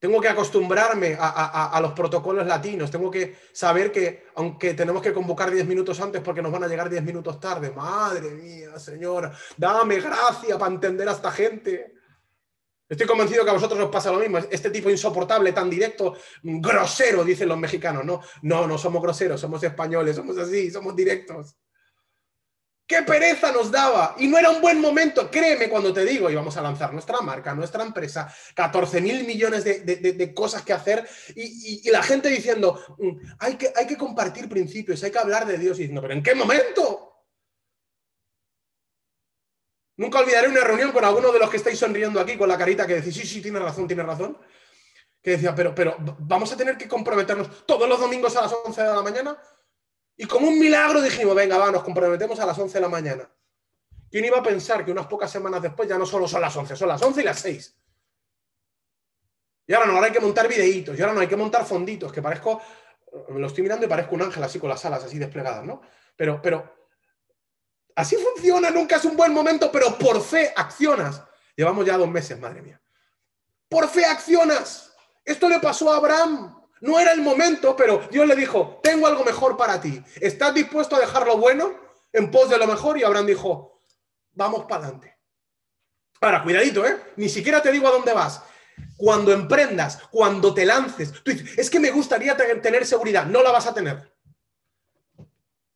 [0.00, 2.90] Tengo que acostumbrarme a, los protocolos latinos.
[2.90, 6.68] Tengo que saber que, aunque tenemos que convocar 10 minutos antes porque nos van a
[6.68, 11.92] llegar 10 minutos tarde, madre mía, señora, dame gracia para entender a esta gente.
[12.88, 14.38] Estoy convencido que a vosotros os pasa lo mismo.
[14.38, 18.02] Este tipo insoportable, tan directo, grosero, dicen los mexicanos.
[18.02, 21.56] No, no, no somos groseros, somos españoles, somos así, somos directos.
[22.90, 24.16] ¡Qué pereza nos daba!
[24.18, 27.54] Y no era un buen momento, créeme cuando te digo, íbamos a lanzar nuestra marca,
[27.54, 33.54] nuestra empresa, 14 mil millones de, cosas que hacer y, la gente diciendo, mm, hay
[33.54, 36.34] que, hay que compartir principios, hay que hablar de Dios y diciendo, pero ¿en qué
[36.34, 37.28] momento?
[39.96, 42.88] Nunca olvidaré una reunión con alguno de los que estáis sonriendo aquí con la carita
[42.88, 44.36] que decís, sí, sí, tiene razón, tiene razón.
[45.22, 48.82] Que decía, pero, pero vamos a tener que comprometernos todos los domingos a las 11
[48.82, 49.38] de la mañana.
[50.20, 53.26] Y como un milagro dijimos, venga, va, nos comprometemos a las 11 de la mañana.
[54.10, 56.76] ¿Quién iba a pensar que unas pocas semanas después ya no solo son las 11,
[56.76, 57.76] son las 11 y las 6?
[59.66, 62.12] Y ahora no, ahora hay que montar videitos, y ahora no hay que montar fonditos,
[62.12, 62.60] que parezco,
[63.30, 65.80] me lo estoy mirando y parezco un ángel así con las alas así desplegadas, ¿no?
[66.14, 66.70] Pero, pero,
[67.96, 71.22] así funciona, nunca es un buen momento, pero por fe accionas.
[71.56, 72.78] Llevamos ya dos meses, madre mía.
[73.70, 74.94] Por fe accionas.
[75.24, 76.59] Esto le pasó a Abraham.
[76.80, 80.02] No era el momento, pero Dios le dijo, tengo algo mejor para ti.
[80.20, 81.74] ¿Estás dispuesto a dejar lo bueno
[82.12, 82.98] en pos de lo mejor?
[82.98, 83.78] Y Abraham dijo,
[84.32, 85.16] vamos para adelante.
[86.22, 86.96] Ahora, cuidadito, ¿eh?
[87.16, 88.42] Ni siquiera te digo a dónde vas.
[88.96, 93.50] Cuando emprendas, cuando te lances, tú dices, es que me gustaría tener seguridad, no la
[93.50, 94.10] vas a tener.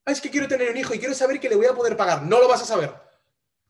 [0.07, 1.97] Ah, es que quiero tener un hijo y quiero saber que le voy a poder
[1.97, 3.04] pagar, no lo vas a saber.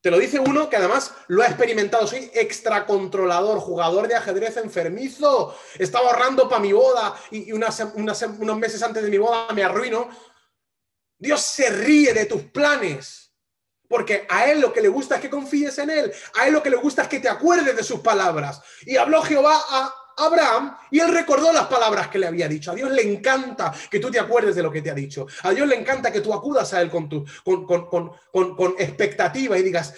[0.05, 2.07] Te lo dice uno que además lo ha experimentado.
[2.07, 5.57] Soy extracontrolador, jugador de ajedrez enfermizo.
[5.79, 10.11] Estaba ahorrando para mi boda y, unos meses antes de mi boda me arruino.
[11.17, 13.33] Dios se ríe de tus planes.
[13.88, 16.12] Porque a Él lo que le gusta es que confíes en Él.
[16.35, 18.61] A Él lo que le gusta es que te acuerdes de sus palabras.
[18.83, 22.70] Y habló Jehová a Abraham y él recordó las palabras que le había dicho.
[22.70, 25.27] A Dios le encanta que tú te acuerdes de lo que te ha dicho.
[25.42, 29.62] A Dios le encanta que tú acudas a Él con, tu, con, con, expectativa y
[29.62, 29.94] digas,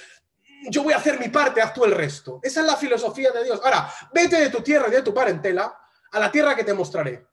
[0.68, 2.40] yo voy a hacer mi parte, haz tú el resto.
[2.42, 3.60] Esa es la filosofía de Dios.
[3.62, 5.78] Ahora, vete de tu tierra y de tu parentela
[6.10, 7.26] a la tierra que te mostraré.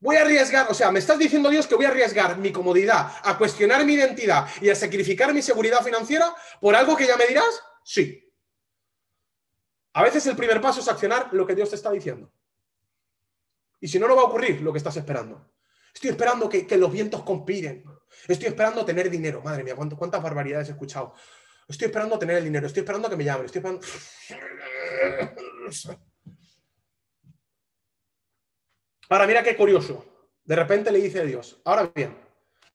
[0.00, 3.12] Voy a arriesgar, o sea, me estás diciendo Dios que voy a arriesgar mi comodidad,
[3.22, 7.26] a cuestionar mi identidad y a sacrificar mi seguridad financiera por algo que ya me
[7.26, 7.62] dirás?
[7.84, 8.31] Sí.
[9.94, 12.32] A veces el primer paso es accionar lo que Dios te está diciendo.
[13.80, 15.52] Y si no, no va a ocurrir lo que estás esperando.
[15.92, 17.84] Estoy esperando que, los vientos conspiren.
[18.26, 19.42] Estoy esperando tener dinero.
[19.42, 21.14] Madre mía, ¿cuántas barbaridades he escuchado?
[21.68, 22.66] Estoy esperando tener el dinero.
[22.66, 23.46] Estoy esperando que me llamen.
[23.46, 23.86] Estoy esperando...
[29.08, 30.06] Ahora, mira qué curioso.
[30.44, 32.16] De repente le dice a Dios, ahora bien,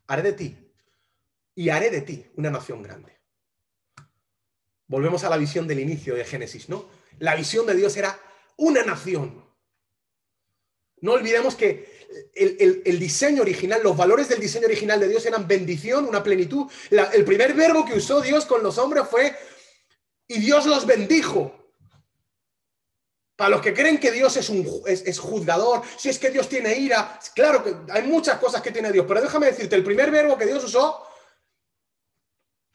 [0.07, 0.73] haré de ti
[1.55, 3.17] y haré de ti una nación grande.
[4.87, 6.85] Volvemos a la visión del inicio de Génesis, ¿no?
[7.19, 8.19] La visión de Dios era
[8.57, 9.45] una nación.
[10.99, 11.97] No olvidemos que
[12.33, 16.71] el, diseño original, los valores del diseño original de Dios eran bendición, una plenitud.
[16.89, 19.35] el primer verbo que usó Dios con los hombres fue,
[20.27, 21.53] y Dios los bendijo.
[23.35, 26.75] Para los que creen que Dios es, un, es, juzgador, si es que Dios tiene
[26.75, 30.37] ira, claro que hay muchas cosas que tiene Dios, pero déjame decirte, el primer verbo
[30.37, 31.03] que Dios usó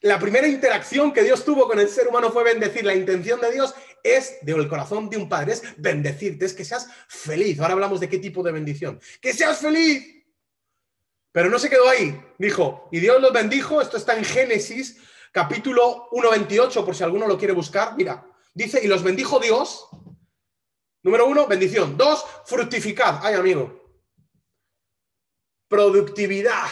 [0.02, 2.84] la primera interacción que Dios tuvo con el ser humano fue bendecir.
[2.84, 6.64] La intención de Dios es, de el corazón de un padre, es bendecirte, es que
[6.64, 7.58] seas feliz.
[7.60, 9.00] Ahora hablamos de qué tipo de bendición.
[9.20, 10.24] Que seas feliz.
[11.32, 12.20] Pero no se quedó ahí.
[12.38, 13.80] Dijo, y Dios los bendijo.
[13.80, 14.98] Esto está en Génesis,
[15.32, 17.96] capítulo 1.28, por si alguno lo quiere buscar.
[17.96, 19.88] Mira, dice, y los bendijo Dios.
[21.02, 21.96] Número uno, bendición.
[21.96, 23.20] Dos, fructificad.
[23.22, 23.80] Ay, amigo.
[25.68, 26.68] Productividad.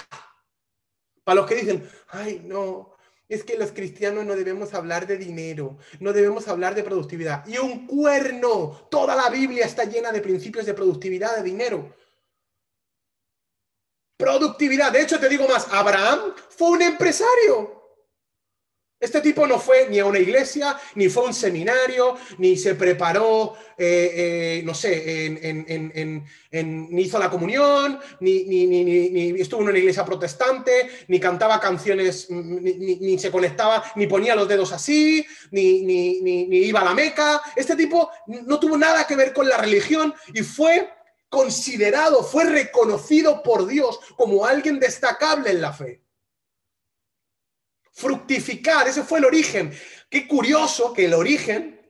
[1.24, 2.89] Para los que dicen, ay, no,
[3.30, 7.46] es que los cristianos no debemos hablar de dinero, no debemos hablar de productividad.
[7.46, 11.94] Y un cuerno, toda la Biblia está llena de principios de productividad, de dinero.
[14.16, 14.92] Productividad.
[14.92, 17.79] De hecho, te digo más, Abraham fue un empresario.
[19.10, 22.76] Este tipo no fue ni a una iglesia, ni fue a un seminario, ni se
[22.76, 30.04] preparó, eh, eh, no sé, ni hizo la comunión, ni, ni, estuvo en una iglesia
[30.04, 36.84] protestante, ni cantaba canciones, ni, se conectaba, ni ponía los dedos así, ni iba a
[36.84, 37.42] la Meca.
[37.56, 40.88] Este tipo no tuvo nada que ver con la religión y fue
[41.28, 46.00] considerado, fue reconocido por Dios como alguien destacable en la fe
[48.00, 49.72] fructificar, ese fue el origen.
[50.08, 51.80] Qué curioso que el origen,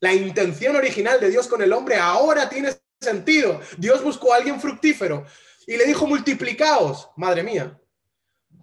[0.00, 3.60] la intención original de Dios con el hombre ahora tiene sentido.
[3.78, 5.24] Dios buscó a alguien fructífero
[5.66, 7.80] y le dijo multiplicaos, madre mía.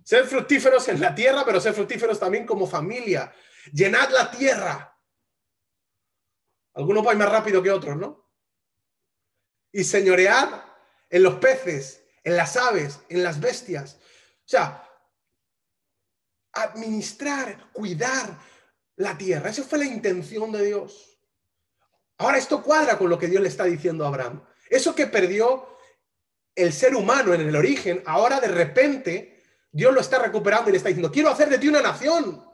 [0.04, 3.34] Ser fructíferos en la tierra, pero ser fructíferos también como familia.
[3.72, 5.00] Llenad la tierra.
[6.74, 8.30] Algunos van más rápido que otros, ¿no?
[9.72, 10.50] Y señoread
[11.10, 14.00] en los peces, en las aves, en las bestias.
[14.46, 14.91] O sea,
[16.54, 18.40] administrar, cuidar
[18.96, 19.50] la tierra.
[19.50, 21.18] Esa fue la intención de Dios.
[22.18, 24.44] Ahora esto cuadra con lo que Dios le está diciendo a Abraham.
[24.70, 25.78] Eso que perdió
[26.56, 30.78] el ser humano en el origen, ahora de repente Dios lo está recuperando y le
[30.78, 32.46] está diciendo, quiero hacer de ti una nación.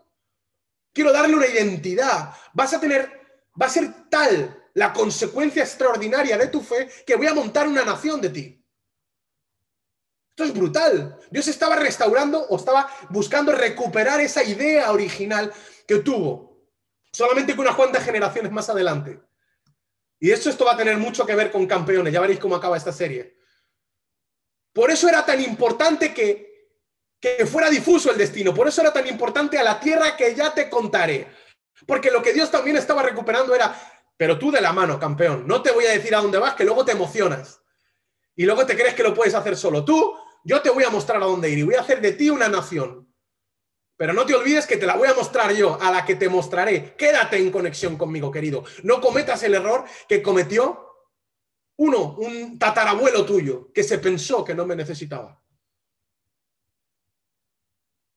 [0.93, 2.33] Quiero darle una identidad.
[2.53, 3.11] Vas a tener,
[3.59, 7.83] va a ser tal la consecuencia extraordinaria de tu fe que voy a montar una
[7.83, 8.56] nación de ti.
[10.37, 11.17] Esto es brutal.
[11.31, 15.51] Dios estaba restaurando o estaba buscando recuperar esa idea original
[15.87, 16.61] que tuvo,
[17.11, 19.19] solamente con unas cuantas generaciones más adelante.
[20.19, 22.13] Y eso esto va a tener mucho que ver con campeones.
[22.13, 23.35] Ya veréis cómo acaba esta serie.
[24.73, 26.69] Por eso era tan importante que,
[27.19, 28.53] que fuera difuso el destino.
[28.53, 31.27] Por eso era tan importante a la tierra que ya te contaré.
[31.87, 33.75] Porque lo que Dios también estaba recuperando era,
[34.15, 35.47] pero tú de la mano, campeón.
[35.47, 37.59] No te voy a decir a dónde vas, que luego te emocionas.
[38.35, 39.83] Y luego te crees que lo puedes hacer solo.
[39.83, 40.15] Tú
[40.47, 42.47] yo te voy a mostrar a dónde ir y voy a hacer de ti una
[42.47, 43.13] nación.
[43.97, 46.29] Pero no te olvides que te la voy a mostrar yo, a la que te
[46.29, 46.95] mostraré.
[46.95, 48.63] Quédate en conexión conmigo, querido.
[48.83, 51.09] No cometas el error que cometió
[51.75, 55.37] uno, un tatarabuelo tuyo, que se pensó que no me necesitaba.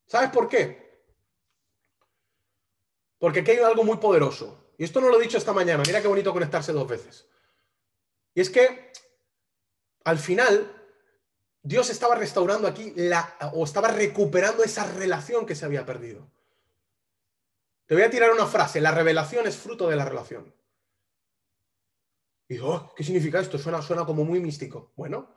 [0.06, 1.02] ¿Sabes por qué?
[3.18, 4.72] Porque aquí hay algo muy poderoso.
[4.78, 5.82] Y esto no lo he dicho esta mañana.
[5.84, 7.26] Mira qué bonito conectarse dos veces.
[8.34, 8.92] Y es que
[10.04, 10.79] al final
[11.62, 16.30] Dios estaba restaurando aquí la, o estaba recuperando esa relación que se había perdido.
[17.86, 20.54] Te voy a tirar una frase, la revelación es fruto de la relación.
[22.48, 23.58] Y oh, ¿qué significa esto?
[23.58, 24.92] Suena, suena como muy místico.
[24.96, 25.34] Bueno,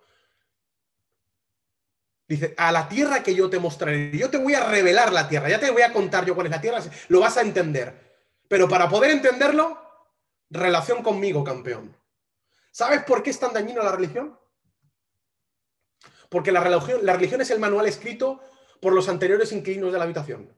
[2.27, 5.49] dice, a la tierra que yo te mostraré, yo te voy a revelar la tierra,
[5.49, 8.13] ya te voy a contar yo cuál es la tierra, lo vas a entender.
[8.47, 9.79] Pero para poder entenderlo,
[10.49, 11.95] relación conmigo, campeón.
[12.71, 14.37] ¿Sabes por qué es tan dañino la religión?
[16.33, 18.41] Porque la religión, la religión es el manual escrito
[18.81, 20.51] por los anteriores inquilinos de la habitación.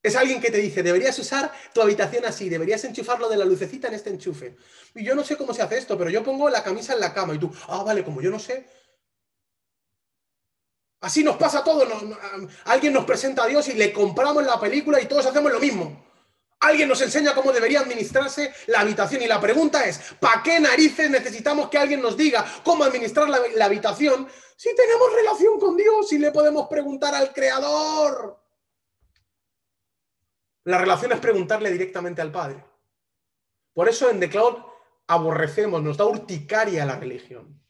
[0.00, 3.88] Es alguien que te dice, deberías usar tu habitación así, deberías enchufarlo de la lucecita
[3.88, 4.56] en este enchufe.
[4.94, 7.12] Y yo no sé cómo se hace esto, pero yo pongo la camisa en la
[7.12, 8.64] cama y tú, ah, vale, como yo no sé.
[11.00, 11.84] Así nos pasa todo.
[12.66, 16.05] alguien nos presenta a Dios y le compramos la película y todos hacemos lo mismo.
[16.66, 21.08] Alguien nos enseña cómo debería administrarse la habitación y la pregunta es, ¿para qué narices
[21.08, 24.26] necesitamos que alguien nos diga cómo administrar la, habitación
[24.56, 28.36] si tenemos relación con Dios y le podemos preguntar al Creador?
[30.64, 32.64] La relación es preguntarle directamente al Padre.
[33.72, 34.56] Por eso en The Cloud
[35.06, 37.62] aborrecemos, nos da urticaria la religión.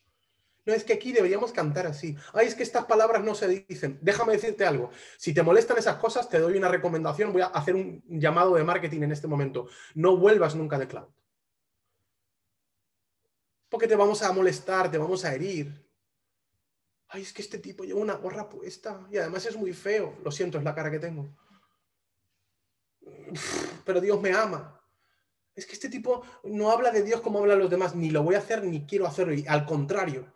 [0.67, 2.17] No, es que aquí deberíamos cantar así.
[2.35, 4.01] Ay, es que estas palabras no se dicen.
[4.03, 4.91] Déjame decirte algo.
[5.17, 7.33] Si te molestan esas cosas, te doy una recomendación.
[7.33, 9.69] Voy a hacer un llamado de marketing en este momento.
[9.95, 11.07] No vuelvas nunca de cloud.
[13.69, 15.87] Porque te vamos a molestar, te vamos a herir.
[17.09, 20.19] Ay, es que este tipo lleva una gorra puesta y además es muy feo.
[20.25, 21.33] Lo siento, es la cara que tengo.
[23.85, 24.83] Pero Dios me ama.
[25.55, 27.95] Es que este tipo no habla de Dios como hablan los demás.
[27.95, 29.33] Ni lo voy a hacer ni quiero hacerlo.
[29.33, 30.35] Y al contrario,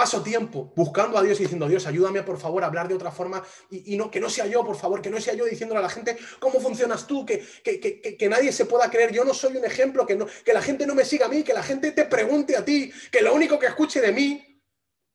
[0.00, 3.10] Paso tiempo buscando a Dios y diciendo, Dios, ayúdame por favor a hablar de otra
[3.10, 5.82] forma y, no, que no sea yo, por favor, que no sea yo diciéndole a
[5.82, 9.64] la gente cómo funcionas tú, que, que, nadie se pueda creer, yo no soy un
[9.66, 12.06] ejemplo, que, no, que la gente no me siga a mí, que la gente te
[12.06, 14.64] pregunte a ti, que lo único que escuche de mí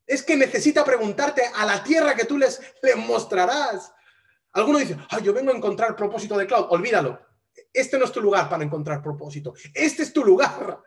[0.06, 3.92] es que necesita preguntarte a la tierra que tú les, les mostrarás.
[4.52, 7.20] Alguno dice, ay, yo vengo a encontrar propósito de cloud, olvídalo.
[7.74, 9.56] este no es tu lugar para encontrar propósito.
[9.74, 10.80] Este es tu lugar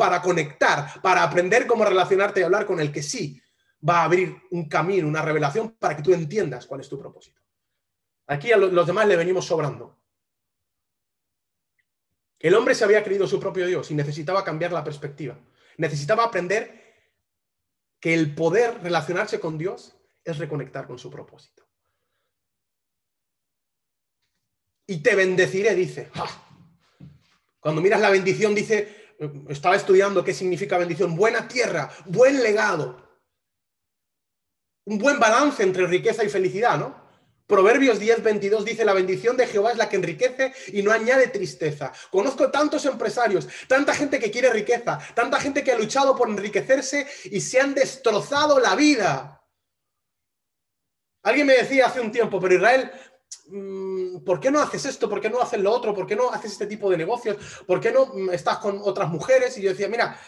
[0.00, 3.38] para conectar, para aprender cómo relacionarte y hablar con el que sí
[3.86, 7.38] va a abrir un camino, una revelación para que tú entiendas cuál es tu propósito.
[8.26, 10.00] Aquí a los demás le venimos sobrando.
[12.38, 15.38] El hombre se había creído su propio Dios y necesitaba cambiar la perspectiva.
[15.76, 16.94] Necesitaba aprender
[18.00, 19.94] que el poder relacionarse con Dios
[20.24, 21.68] es reconectar con su propósito.
[24.86, 26.10] Y te bendeciré, dice.
[27.60, 28.99] Cuando miras la bendición, dice,
[29.48, 31.14] estaba estudiando qué significa bendición.
[31.14, 33.08] Buena tierra, buen legado.
[34.86, 37.00] Un buen balance entre riqueza y felicidad, ¿no?
[37.46, 41.26] Proverbios 10, 22 dice, la bendición de Jehová es la que enriquece y no añade
[41.26, 41.92] tristeza.
[42.10, 47.08] Conozco tantos empresarios, tanta gente que quiere riqueza, tanta gente que ha luchado por enriquecerse
[47.24, 49.44] y se han destrozado la vida.
[51.24, 52.92] Alguien me decía hace un tiempo, pero Israel,
[53.48, 53.89] mm,
[54.24, 55.08] ¿por qué no haces esto?
[55.08, 55.94] ¿Por qué no haces lo otro?
[55.94, 57.36] ¿Por qué no haces este tipo de negocios?
[57.66, 59.56] ¿Por qué no mm, estás con otras mujeres?
[59.58, 60.18] Y yo decía, mira,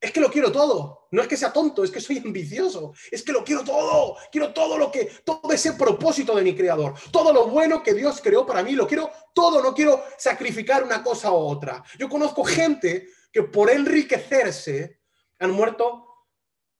[0.00, 1.08] es que lo quiero todo.
[1.10, 2.94] No es que sea tonto, es que soy ambicioso.
[3.10, 4.16] Es que lo quiero todo.
[4.32, 6.94] Quiero todo lo que, todo ese propósito de mi creador.
[7.10, 9.62] Todo lo bueno que Dios creó para mí, lo quiero todo.
[9.62, 11.82] No quiero sacrificar una cosa u otra.
[11.98, 15.00] Yo conozco gente que por enriquecerse
[15.38, 16.06] han muerto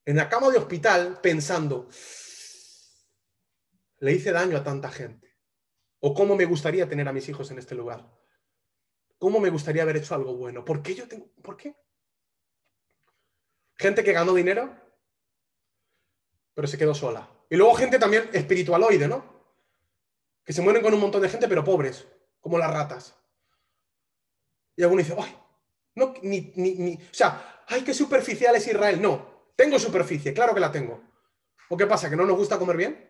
[0.05, 1.89] en la cama de hospital pensando,
[3.99, 5.30] le hice daño a tanta gente.
[6.01, 8.05] O cómo me gustaría tener a mis hijos en este lugar.
[9.18, 10.64] ¿Cómo me gustaría haber hecho algo bueno?
[10.64, 11.26] ¿Por qué yo tengo?
[11.42, 11.76] ¿Por qué?
[13.76, 14.74] Gente que ganó dinero,
[16.55, 17.28] pero se quedó sola.
[17.51, 19.24] Y luego gente también espiritualoide, ¿no?
[20.44, 22.07] Que se mueren con un montón de gente, pero pobres,
[22.40, 23.14] como las ratas.
[24.76, 25.36] Y alguno dice, ¡ay!
[25.94, 29.03] No, ni, ni, ni, o sea, ¡ay, qué superficial es Israel!
[29.03, 31.03] No, tengo superficie, claro que la tengo.
[31.68, 32.09] ¿O qué pasa?
[32.09, 33.10] ¿Que no nos gusta comer bien?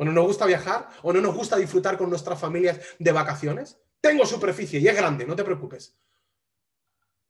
[0.00, 0.88] ¿O no nos gusta viajar?
[1.02, 3.78] ¿O no nos gusta disfrutar con nuestras familias de vacaciones?
[4.00, 5.94] Tengo superficie y es grande, no te preocupes.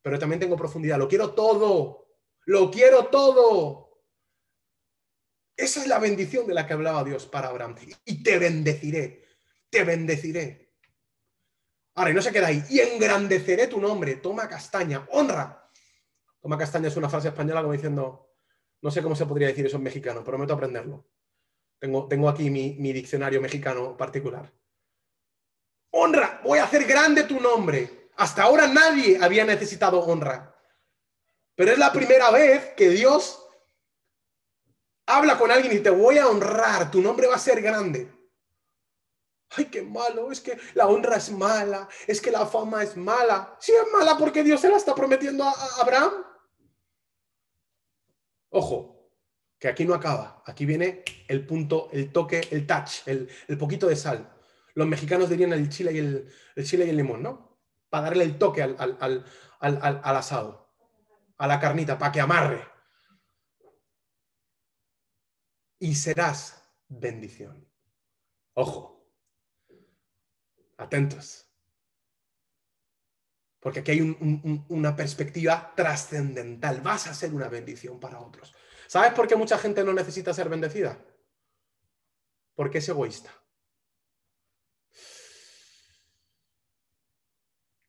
[0.00, 2.06] Pero también tengo profundidad, lo quiero todo.
[2.44, 4.04] Lo quiero todo.
[5.56, 7.74] Esa es la bendición de la que hablaba Dios para Abraham.
[8.04, 9.24] Y te bendeciré,
[9.68, 10.72] te bendeciré.
[11.96, 12.62] Ahora, y no se queda ahí.
[12.70, 14.14] Y engrandeceré tu nombre.
[14.14, 15.68] Toma castaña, honra.
[16.40, 18.30] Toma castaña es una frase española como diciendo,
[18.80, 21.04] no sé cómo se podría decir eso en mexicano, prometo aprenderlo.
[21.80, 24.52] Tengo, tengo aquí mi, mi diccionario mexicano particular.
[25.90, 28.10] Honra, voy a hacer grande tu nombre.
[28.16, 30.54] Hasta ahora nadie había necesitado honra.
[31.56, 33.44] Pero es la primera vez que Dios
[35.06, 38.10] habla con alguien y te voy a honrar, tu nombre va a ser grande.
[39.50, 43.56] Ay, qué malo, es que la honra es mala, es que la fama es mala.
[43.60, 46.24] Sí es mala porque Dios se la está prometiendo a, Abraham.
[48.50, 48.89] Ojo,
[49.60, 53.94] que aquí no acaba, aquí viene el punto, el toque, el touch, el, poquito de
[53.94, 54.28] sal.
[54.74, 57.60] Los mexicanos dirían el chile y el, chile y el limón, ¿no?
[57.88, 60.70] Para darle el toque al, al asado
[61.40, 62.62] a la carnita para que amarre.
[65.78, 67.66] Y serás bendición.
[68.52, 69.10] Ojo,
[70.76, 71.50] atentos.
[73.58, 74.00] Porque aquí hay
[74.68, 76.82] una perspectiva trascendental.
[76.82, 78.54] Vas a ser una bendición para otros.
[78.90, 81.00] ¿Sabes por qué mucha gente no necesita ser bendecida?
[82.56, 83.30] Porque es egoísta.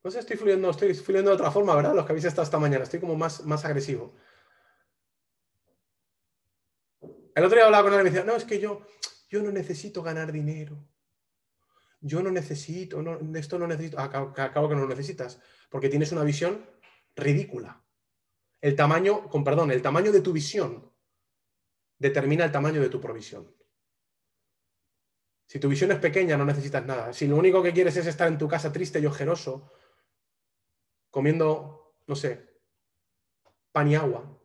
[0.04, 1.96] No sé, estoy fluyendo, estoy fluyendo de otra forma, ¿verdad?
[1.96, 4.14] Los que habéis estado esta mañana, estoy como más, más agresivo.
[7.34, 8.86] El otro día hablaba con alguien y me decía, no, es que yo,
[9.28, 10.88] yo no necesito ganar dinero.
[12.00, 14.00] Yo no necesito, no, esto no necesito.
[14.00, 15.42] Acabo, acabo que no lo necesitas,
[15.72, 16.64] porque tienes una visión
[17.16, 17.84] ridícula.
[18.62, 20.91] El tamaño, con perdón, el tamaño de tu visión
[22.02, 23.56] determina el tamaño de tu provisión.
[25.46, 27.14] Si tu visión es pequeña, no necesitas nada.
[27.14, 29.72] Si lo único que quieres es estar en tu casa triste y ojeroso,
[31.12, 32.60] comiendo, no sé,
[33.72, 34.36] pan y agua,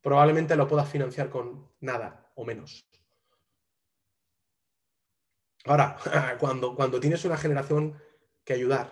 [0.00, 2.84] probablemente lo puedas financiar con nada o menos.
[5.64, 5.96] Ahora,
[6.40, 8.02] cuando, cuando tienes una generación
[8.44, 8.90] que ayudar,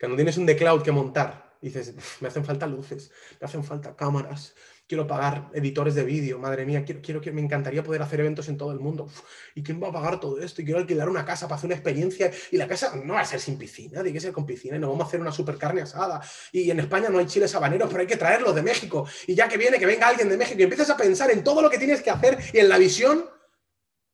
[0.00, 3.94] cuando tienes un The Cloud que montar, dices, me hacen falta luces, me hacen falta
[3.94, 4.56] cámaras,
[4.86, 8.56] quiero pagar editores de vídeo, madre mía, quiero, quiero me encantaría poder hacer eventos en
[8.56, 9.08] todo el mundo.
[9.54, 10.62] ¿Y quién va a pagar todo esto?
[10.62, 12.30] Y quiero alquilar una casa para hacer una experiencia.
[12.52, 14.78] Y la casa no va a ser sin piscina, tiene que ser con piscina y
[14.78, 16.20] nos vamos a hacer una super carne asada.
[16.52, 19.08] Y en España no hay chiles habaneros, pero hay que traerlos de México.
[19.26, 21.62] Y ya que viene, que venga alguien de México y empiezas a pensar en todo
[21.62, 23.24] lo que tienes que hacer y en la visión,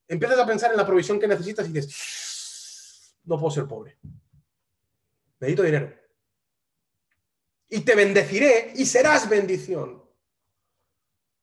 [0.09, 3.99] empiezas a pensar en la provisión que necesitas y dices, no puedo ser pobre.
[5.39, 5.93] Necesito dinero.
[7.69, 10.02] Y te bendeciré y serás bendición.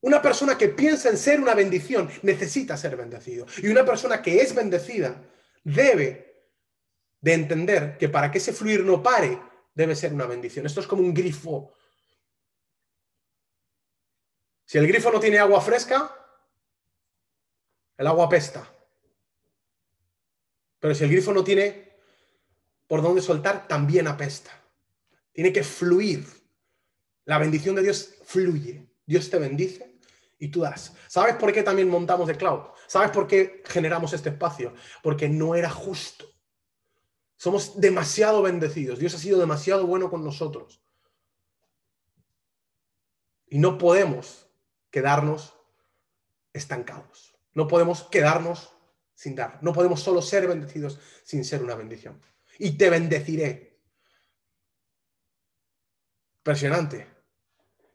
[0.01, 3.45] Una persona que piensa en ser una bendición necesita ser bendecido.
[3.57, 5.21] Y una persona que es bendecida
[5.63, 6.47] debe
[7.19, 9.41] de entender que para que ese fluir no pare,
[9.73, 10.65] debe ser una bendición.
[10.65, 11.73] Esto es como un grifo.
[14.65, 16.15] Si el grifo no tiene agua fresca,
[17.97, 18.71] el agua apesta.
[20.79, 21.97] Pero si el grifo no tiene
[22.87, 24.51] por dónde soltar, también apesta.
[25.33, 26.25] Tiene que fluir.
[27.25, 28.88] La bendición de Dios fluye.
[29.09, 29.97] Dios te bendice
[30.37, 30.93] y tú das.
[31.07, 32.67] ¿Sabes por qué también montamos de cloud?
[32.85, 34.75] ¿Sabes por qué generamos este espacio?
[35.01, 36.25] Porque no era justo.
[37.35, 38.99] Somos demasiado bendecidos.
[38.99, 40.79] Dios ha sido demasiado bueno con nosotros.
[43.47, 44.47] Y no podemos
[44.91, 45.55] quedarnos
[46.53, 47.33] estancados.
[47.55, 48.71] No podemos quedarnos
[49.15, 49.57] sin dar.
[49.63, 52.21] No podemos solo ser bendecidos sin ser una bendición.
[52.59, 53.81] Y te bendeciré.
[56.41, 57.18] Impresionante.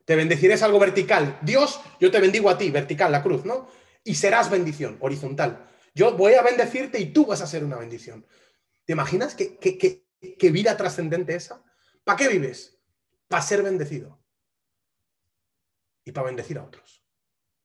[0.05, 1.39] Te bendeciré es algo vertical.
[1.41, 3.67] Dios, yo te bendigo a ti, vertical, la cruz, ¿no?
[4.03, 5.67] Y serás bendición, horizontal.
[5.95, 8.25] Yo voy a bendecirte y tú vas a ser una bendición.
[8.85, 11.63] ¿Te imaginas qué, vida trascendente esa?
[12.03, 12.77] ¿Para qué vives?
[13.27, 14.21] Para ser bendecido.
[16.03, 17.03] Y para bendecir a otros.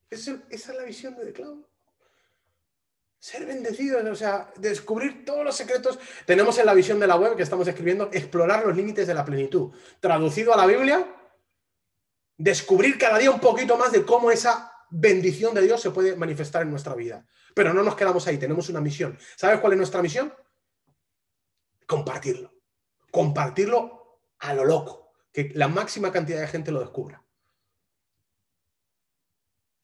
[0.09, 1.67] Esa, es la visión de Cloud.
[3.19, 5.99] Ser bendecido, o sea, descubrir todos los secretos.
[6.25, 9.27] Tenemos en la visión de la web que estamos escribiendo, explorar los límites de la
[9.27, 9.73] plenitud.
[10.01, 11.20] Traducido a la Biblia,
[12.41, 16.63] descubrir cada día un poquito más de cómo esa bendición de Dios se puede manifestar
[16.63, 17.27] en nuestra vida.
[17.55, 19.19] Pero no nos quedamos ahí, tenemos una misión.
[19.37, 20.33] ¿Sabes cuál es nuestra misión?
[21.87, 22.55] Compartirlo.
[23.11, 27.23] Compartirlo a lo loco, que la máxima cantidad de gente lo descubra.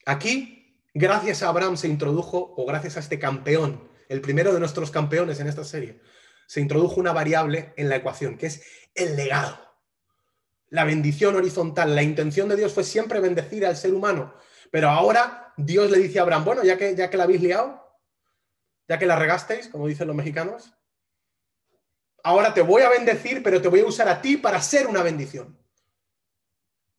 [0.07, 4.91] Aquí, gracias a Abraham se introdujo, o gracias a este campeón, el primero de nuestros
[4.91, 6.01] campeones en esta serie,
[6.47, 8.63] se introdujo una variable en la ecuación, que es
[8.95, 9.66] el legado
[10.69, 11.95] la bendición horizontal.
[11.95, 14.35] La intención de Dios fue siempre bendecir al ser humano.
[14.71, 17.83] Pero ahora Dios le dice a Abraham, bueno, ya que, ya que la habéis liado,
[18.89, 20.73] ya que la regasteis, como dicen los mexicanos,
[22.23, 25.03] ahora te voy a bendecir, pero te voy a usar a ti para ser una
[25.03, 25.57] bendición.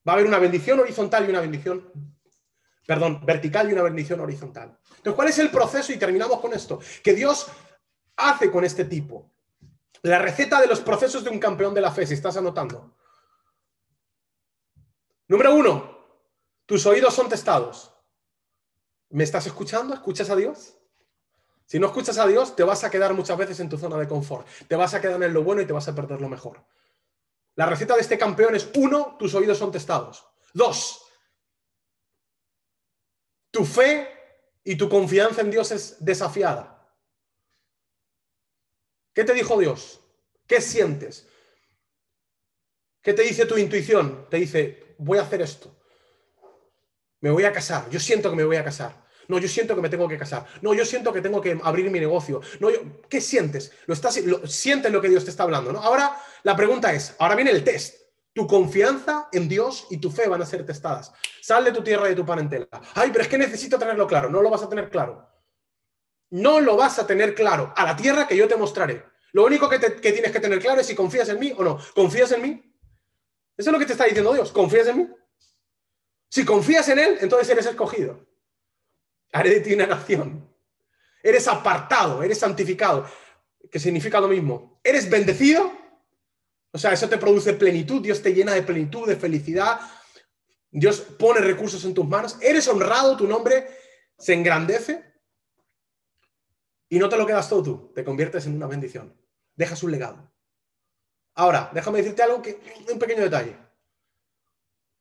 [0.08, 1.92] Va a haber una bendición horizontal y una bendición,
[2.86, 4.78] perdón, vertical y una bendición horizontal.
[4.90, 5.92] Entonces, ¿cuál es el proceso?
[5.92, 6.80] Y terminamos con esto.
[7.04, 7.48] Que Dios
[8.16, 9.30] hace con este tipo.
[10.04, 12.97] La receta de los procesos de un campeón de la fe, si estás anotando.
[15.28, 15.98] Número uno,
[16.66, 17.92] tus oídos son testados.
[19.10, 19.94] ¿Me estás escuchando?
[19.94, 20.76] ¿Escuchas a Dios?
[21.66, 24.08] Si no escuchas a Dios, te vas a quedar muchas veces en tu zona de
[24.08, 24.48] confort.
[24.68, 26.64] Te vas a quedar en lo bueno y te vas a perder lo mejor.
[27.56, 30.26] La receta de este campeón es, uno, tus oídos son testados.
[30.54, 31.04] Dos,
[33.52, 34.08] tu fe
[34.64, 36.88] y tu confianza en Dios es desafiada.
[39.14, 40.00] ¿Qué te dijo Dios?
[40.46, 41.28] ¿Qué sientes?
[43.02, 44.28] ¿Qué te dice tu intuición?
[44.30, 45.76] Te dice, voy a hacer esto.
[47.22, 47.90] Me voy a casar.
[47.90, 49.08] Yo siento que me voy a casar.
[49.28, 50.46] No, yo siento que me tengo que casar.
[50.62, 52.42] No, yo siento que tengo que abrir mi negocio.
[52.60, 52.80] No, yo,
[53.10, 53.72] ¿qué sientes?
[53.86, 55.80] Lo estás, lo, sientes lo que Dios te está hablando, ¿no?
[55.80, 57.96] Ahora la pregunta es, ahora viene el test.
[58.34, 61.12] Tu confianza en Dios y tu fe van a ser testadas.
[61.42, 62.68] Sal de tu tierra y de tu parentela.
[62.94, 64.30] Ay, pero es que necesito tenerlo claro.
[64.30, 65.28] No lo vas a tener claro.
[66.30, 67.74] No lo vas a tener claro.
[67.76, 69.04] A la tierra que yo te mostraré.
[69.34, 71.80] Lo único que, que tienes que tener claro es si confías en mí o no.
[71.96, 72.67] ¿Confías en mí?
[73.58, 74.52] Eso es lo que te está diciendo Dios.
[74.52, 75.08] ¿Confías en mí?
[76.30, 78.26] Si confías en Él, entonces eres escogido.
[79.34, 80.48] Haré de ti una nación.
[81.24, 83.10] Eres apartado, eres santificado,
[83.72, 84.80] que significa lo mismo.
[84.84, 85.72] Eres bendecido.
[86.72, 88.02] O sea, eso te produce plenitud.
[88.02, 89.80] Dios te llena de plenitud, de felicidad.
[90.70, 92.38] Dios pone recursos en tus manos.
[92.42, 93.68] Eres honrado, tu nombre
[94.18, 95.04] se engrandece.
[96.90, 99.20] Y no te lo quedas todo tú, te conviertes en una bendición.
[99.56, 100.32] Dejas un legado.
[101.38, 102.60] Ahora, déjame decirte algo que,
[102.92, 103.56] un pequeño detalle.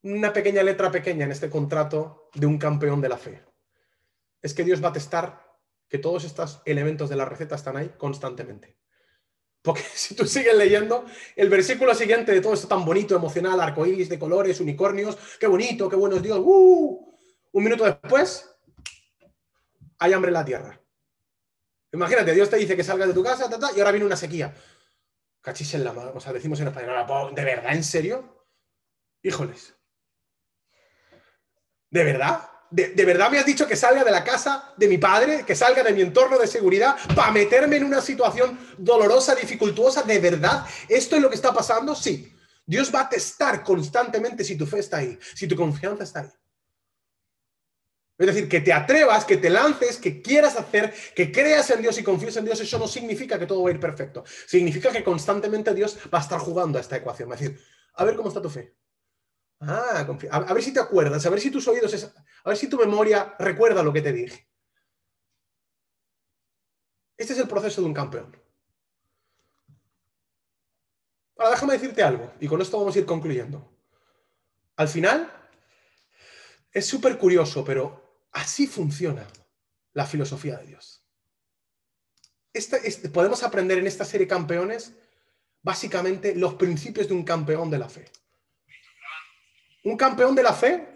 [0.03, 3.43] Una pequeña letra pequeña en este contrato de un campeón de la fe.
[4.43, 5.57] Es que Dios va a testar
[5.89, 8.77] que todos estos elementos de la receta están ahí constantemente.
[9.63, 11.07] Porque si tú sigues leyendo,
[11.37, 15.89] el versículo siguiente de todo esto tan bonito, emocional, arcoíris de colores, unicornios, qué bonito,
[15.89, 16.39] qué bueno es Dios.
[16.39, 17.19] ¡uh!
[17.53, 18.55] Un minuto después,
[19.99, 20.79] hay hambre en la tierra.
[21.93, 24.55] Imagínate, Dios te dice que salgas de tu casa y ahora viene una sequía
[25.47, 28.45] cachis en la mano, o sea, decimos en español, ¿de verdad, en serio?
[29.23, 29.77] Híjoles.
[31.89, 32.51] ¿De verdad?
[32.69, 35.55] ¿De, ¿De, verdad me has dicho que salga de la casa de mi padre, que
[35.55, 40.03] salga de mi entorno de seguridad para meterme en una situación dolorosa, dificultuosa?
[40.03, 40.67] ¿De verdad?
[40.89, 41.95] ¿Esto es lo que está pasando?
[41.95, 42.37] Sí.
[42.67, 46.33] Dios va a testar constantemente si tu fe está ahí, si tu confianza está ahí.
[48.19, 51.99] Es decir, que te atrevas, que te lances, que quieras hacer, que creas en Dios
[51.99, 54.25] y confíes en Dios, eso no significa que todo va a ir perfecto.
[54.47, 57.29] Significa que constantemente Dios va a estar jugando a esta ecuación.
[57.29, 57.61] Va a decir,
[57.95, 58.75] a ver cómo está tu fe.
[59.61, 62.13] Ah, a, ver si te acuerdas, a ver si tus oídos,
[62.45, 64.49] a ver si tu memoria recuerda lo que te dije.
[67.17, 68.37] Este es el proceso de un campeón.
[71.39, 73.71] Ahora déjame decirte algo, y con esto vamos a ir concluyendo.
[74.77, 75.31] Al final,
[76.71, 78.06] es súper curioso, pero
[78.37, 79.27] así funciona
[79.95, 81.03] la filosofía de Dios.
[83.13, 84.93] podemos aprender en esta serie Campeones
[85.63, 88.05] básicamente los principios de un campeón de la fe.
[89.85, 90.87] Un campeón de la fe,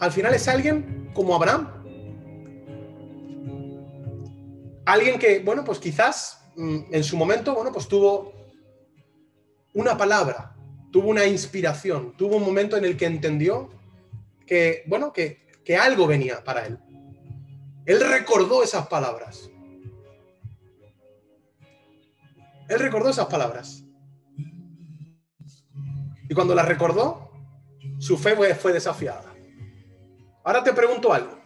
[0.00, 1.62] al final es alguien como Abraham.
[4.84, 8.32] Alguien que, bueno, pues quizás mm, en su momento, bueno, pues tuvo
[9.72, 10.54] una palabra,
[10.90, 13.70] tuvo una inspiración, tuvo un momento en el que entendió
[14.46, 16.78] que, bueno, que, que algo venía para él.
[17.86, 19.50] Él recordó esas palabras.
[22.68, 23.84] Él recordó esas palabras.
[26.28, 27.30] Y cuando las recordó,
[27.98, 29.34] su fe fue desafiada.
[30.44, 31.38] Ahora te pregunto algo.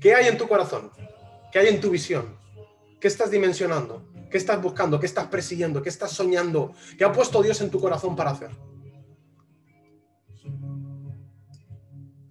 [0.00, 0.90] ¿Qué hay en tu corazón?
[1.52, 2.36] ¿Qué hay en tu visión?
[3.00, 4.08] ¿Qué estás dimensionando?
[4.30, 5.00] ¿Qué estás buscando?
[5.00, 5.82] ¿Qué estás persiguiendo?
[5.82, 6.74] ¿Qué estás soñando?
[6.96, 8.50] ¿Qué ha puesto Dios en tu corazón para hacer?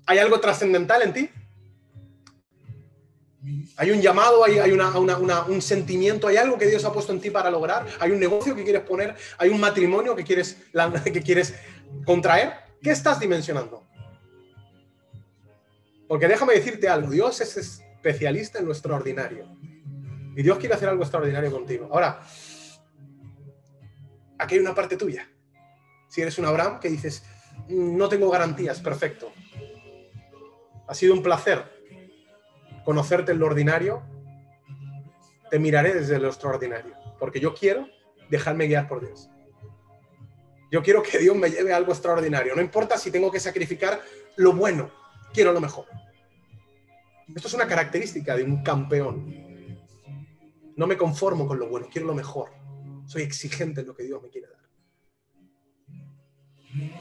[0.08, 1.30] ¿Hay algo trascendental en ti?
[3.76, 4.44] ¿Hay un llamado?
[4.44, 6.28] ¿Hay, un sentimiento?
[6.28, 7.86] ¿Hay algo que Dios ha puesto en ti para lograr?
[8.00, 9.16] ¿Hay un negocio que quieres poner?
[9.38, 10.58] ¿Hay un matrimonio que quieres,
[11.04, 11.54] que quieres
[12.06, 12.54] contraer?
[12.82, 13.86] ¿Qué estás dimensionando?
[16.08, 19.46] Porque déjame decirte algo, Dios es especialista en lo extraordinario.
[20.36, 21.90] Y Dios quiere hacer algo extraordinario contigo.
[21.92, 22.22] Ahora,
[24.38, 25.30] aquí hay una parte tuya.
[26.08, 27.24] Si eres un Abraham que dices,
[27.68, 29.34] no tengo garantías, perfecto.
[30.88, 31.64] Ha sido un placer
[32.86, 34.02] conocerte en lo ordinario.
[35.52, 37.88] Te miraré desde lo extraordinario, porque yo quiero
[38.30, 39.30] dejarme guiar por Dios.
[40.72, 42.56] Yo quiero que Dios me lleve a algo extraordinario.
[42.56, 44.02] No importa si tengo que sacrificar
[44.36, 44.92] lo bueno,
[45.34, 45.86] quiero lo mejor.
[47.34, 49.48] Esto es una característica de un campeón.
[50.76, 52.52] No me conformo con lo bueno, quiero lo mejor.
[53.06, 54.58] Soy exigente en lo que Dios me quiere dar.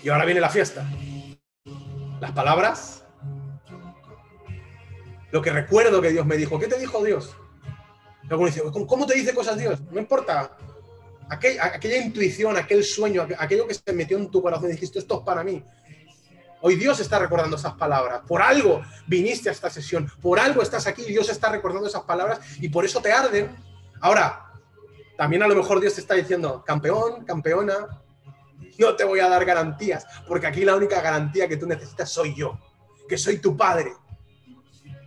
[0.03, 0.89] Y ahora viene la fiesta.
[2.20, 3.06] Las palabras.
[5.37, 6.59] Lo que recuerdo que Dios me dijo.
[6.59, 7.37] ¿Qué te dijo Dios?
[8.30, 9.82] Alguno dice, ¿cómo te dice cosas Dios?
[9.91, 10.57] No importa.
[11.28, 15.26] aquella intuición, aquel sueño, aquello que se metió en tu corazón y dijiste, esto es
[15.26, 15.62] para mí.
[16.62, 18.22] Hoy Dios está recordando esas palabras.
[18.26, 20.11] Por algo viniste a esta sesión.
[20.22, 23.55] Por algo estás aquí Dios está recordando esas palabras y por eso te arden
[24.01, 24.53] Ahora,
[25.18, 28.01] también a lo mejor Dios te está diciendo, campeón, campeona,
[28.78, 32.34] yo te voy a dar garantías, porque aquí la única garantía que tú necesitas soy
[32.34, 32.59] yo,
[33.07, 33.93] que soy tu padre,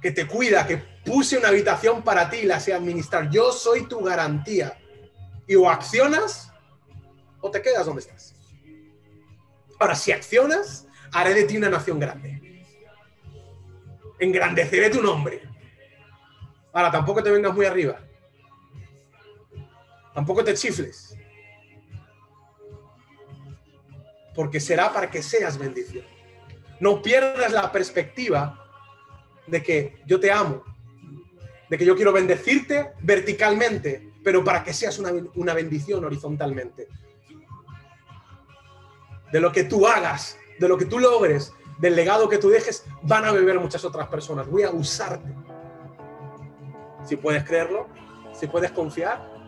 [0.02, 3.30] que te cuida, que puse una habitación para ti y la sé administrar.
[3.30, 4.78] Yo soy tu garantía.
[5.48, 6.54] Y o accionas
[7.42, 8.36] o te quedas donde estás.
[9.80, 12.66] Ahora, si accionas, haré de ti una nación grande.
[14.20, 15.42] Engrandeceré tu nombre.
[16.72, 18.00] Ahora, tampoco te vengas muy arriba.
[20.14, 21.18] Tampoco te chifles.
[24.36, 26.06] Porque será para que seas bendición.
[26.80, 28.69] No pierdas la perspectiva
[29.50, 30.64] de que yo te amo,
[31.70, 36.88] de que yo quiero bendecirte verticalmente, pero para que seas una, una bendición horizontalmente.
[39.32, 42.86] De lo que tú hagas, de lo que tú logres, del legado que tú dejes,
[43.04, 44.48] van a beber muchas otras personas.
[44.48, 45.34] Voy a usarte.
[47.06, 47.88] Si puedes creerlo,
[48.34, 49.40] si puedes confiar,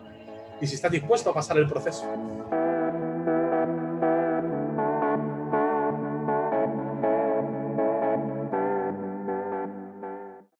[0.60, 2.06] y si estás dispuesto a pasar el proceso.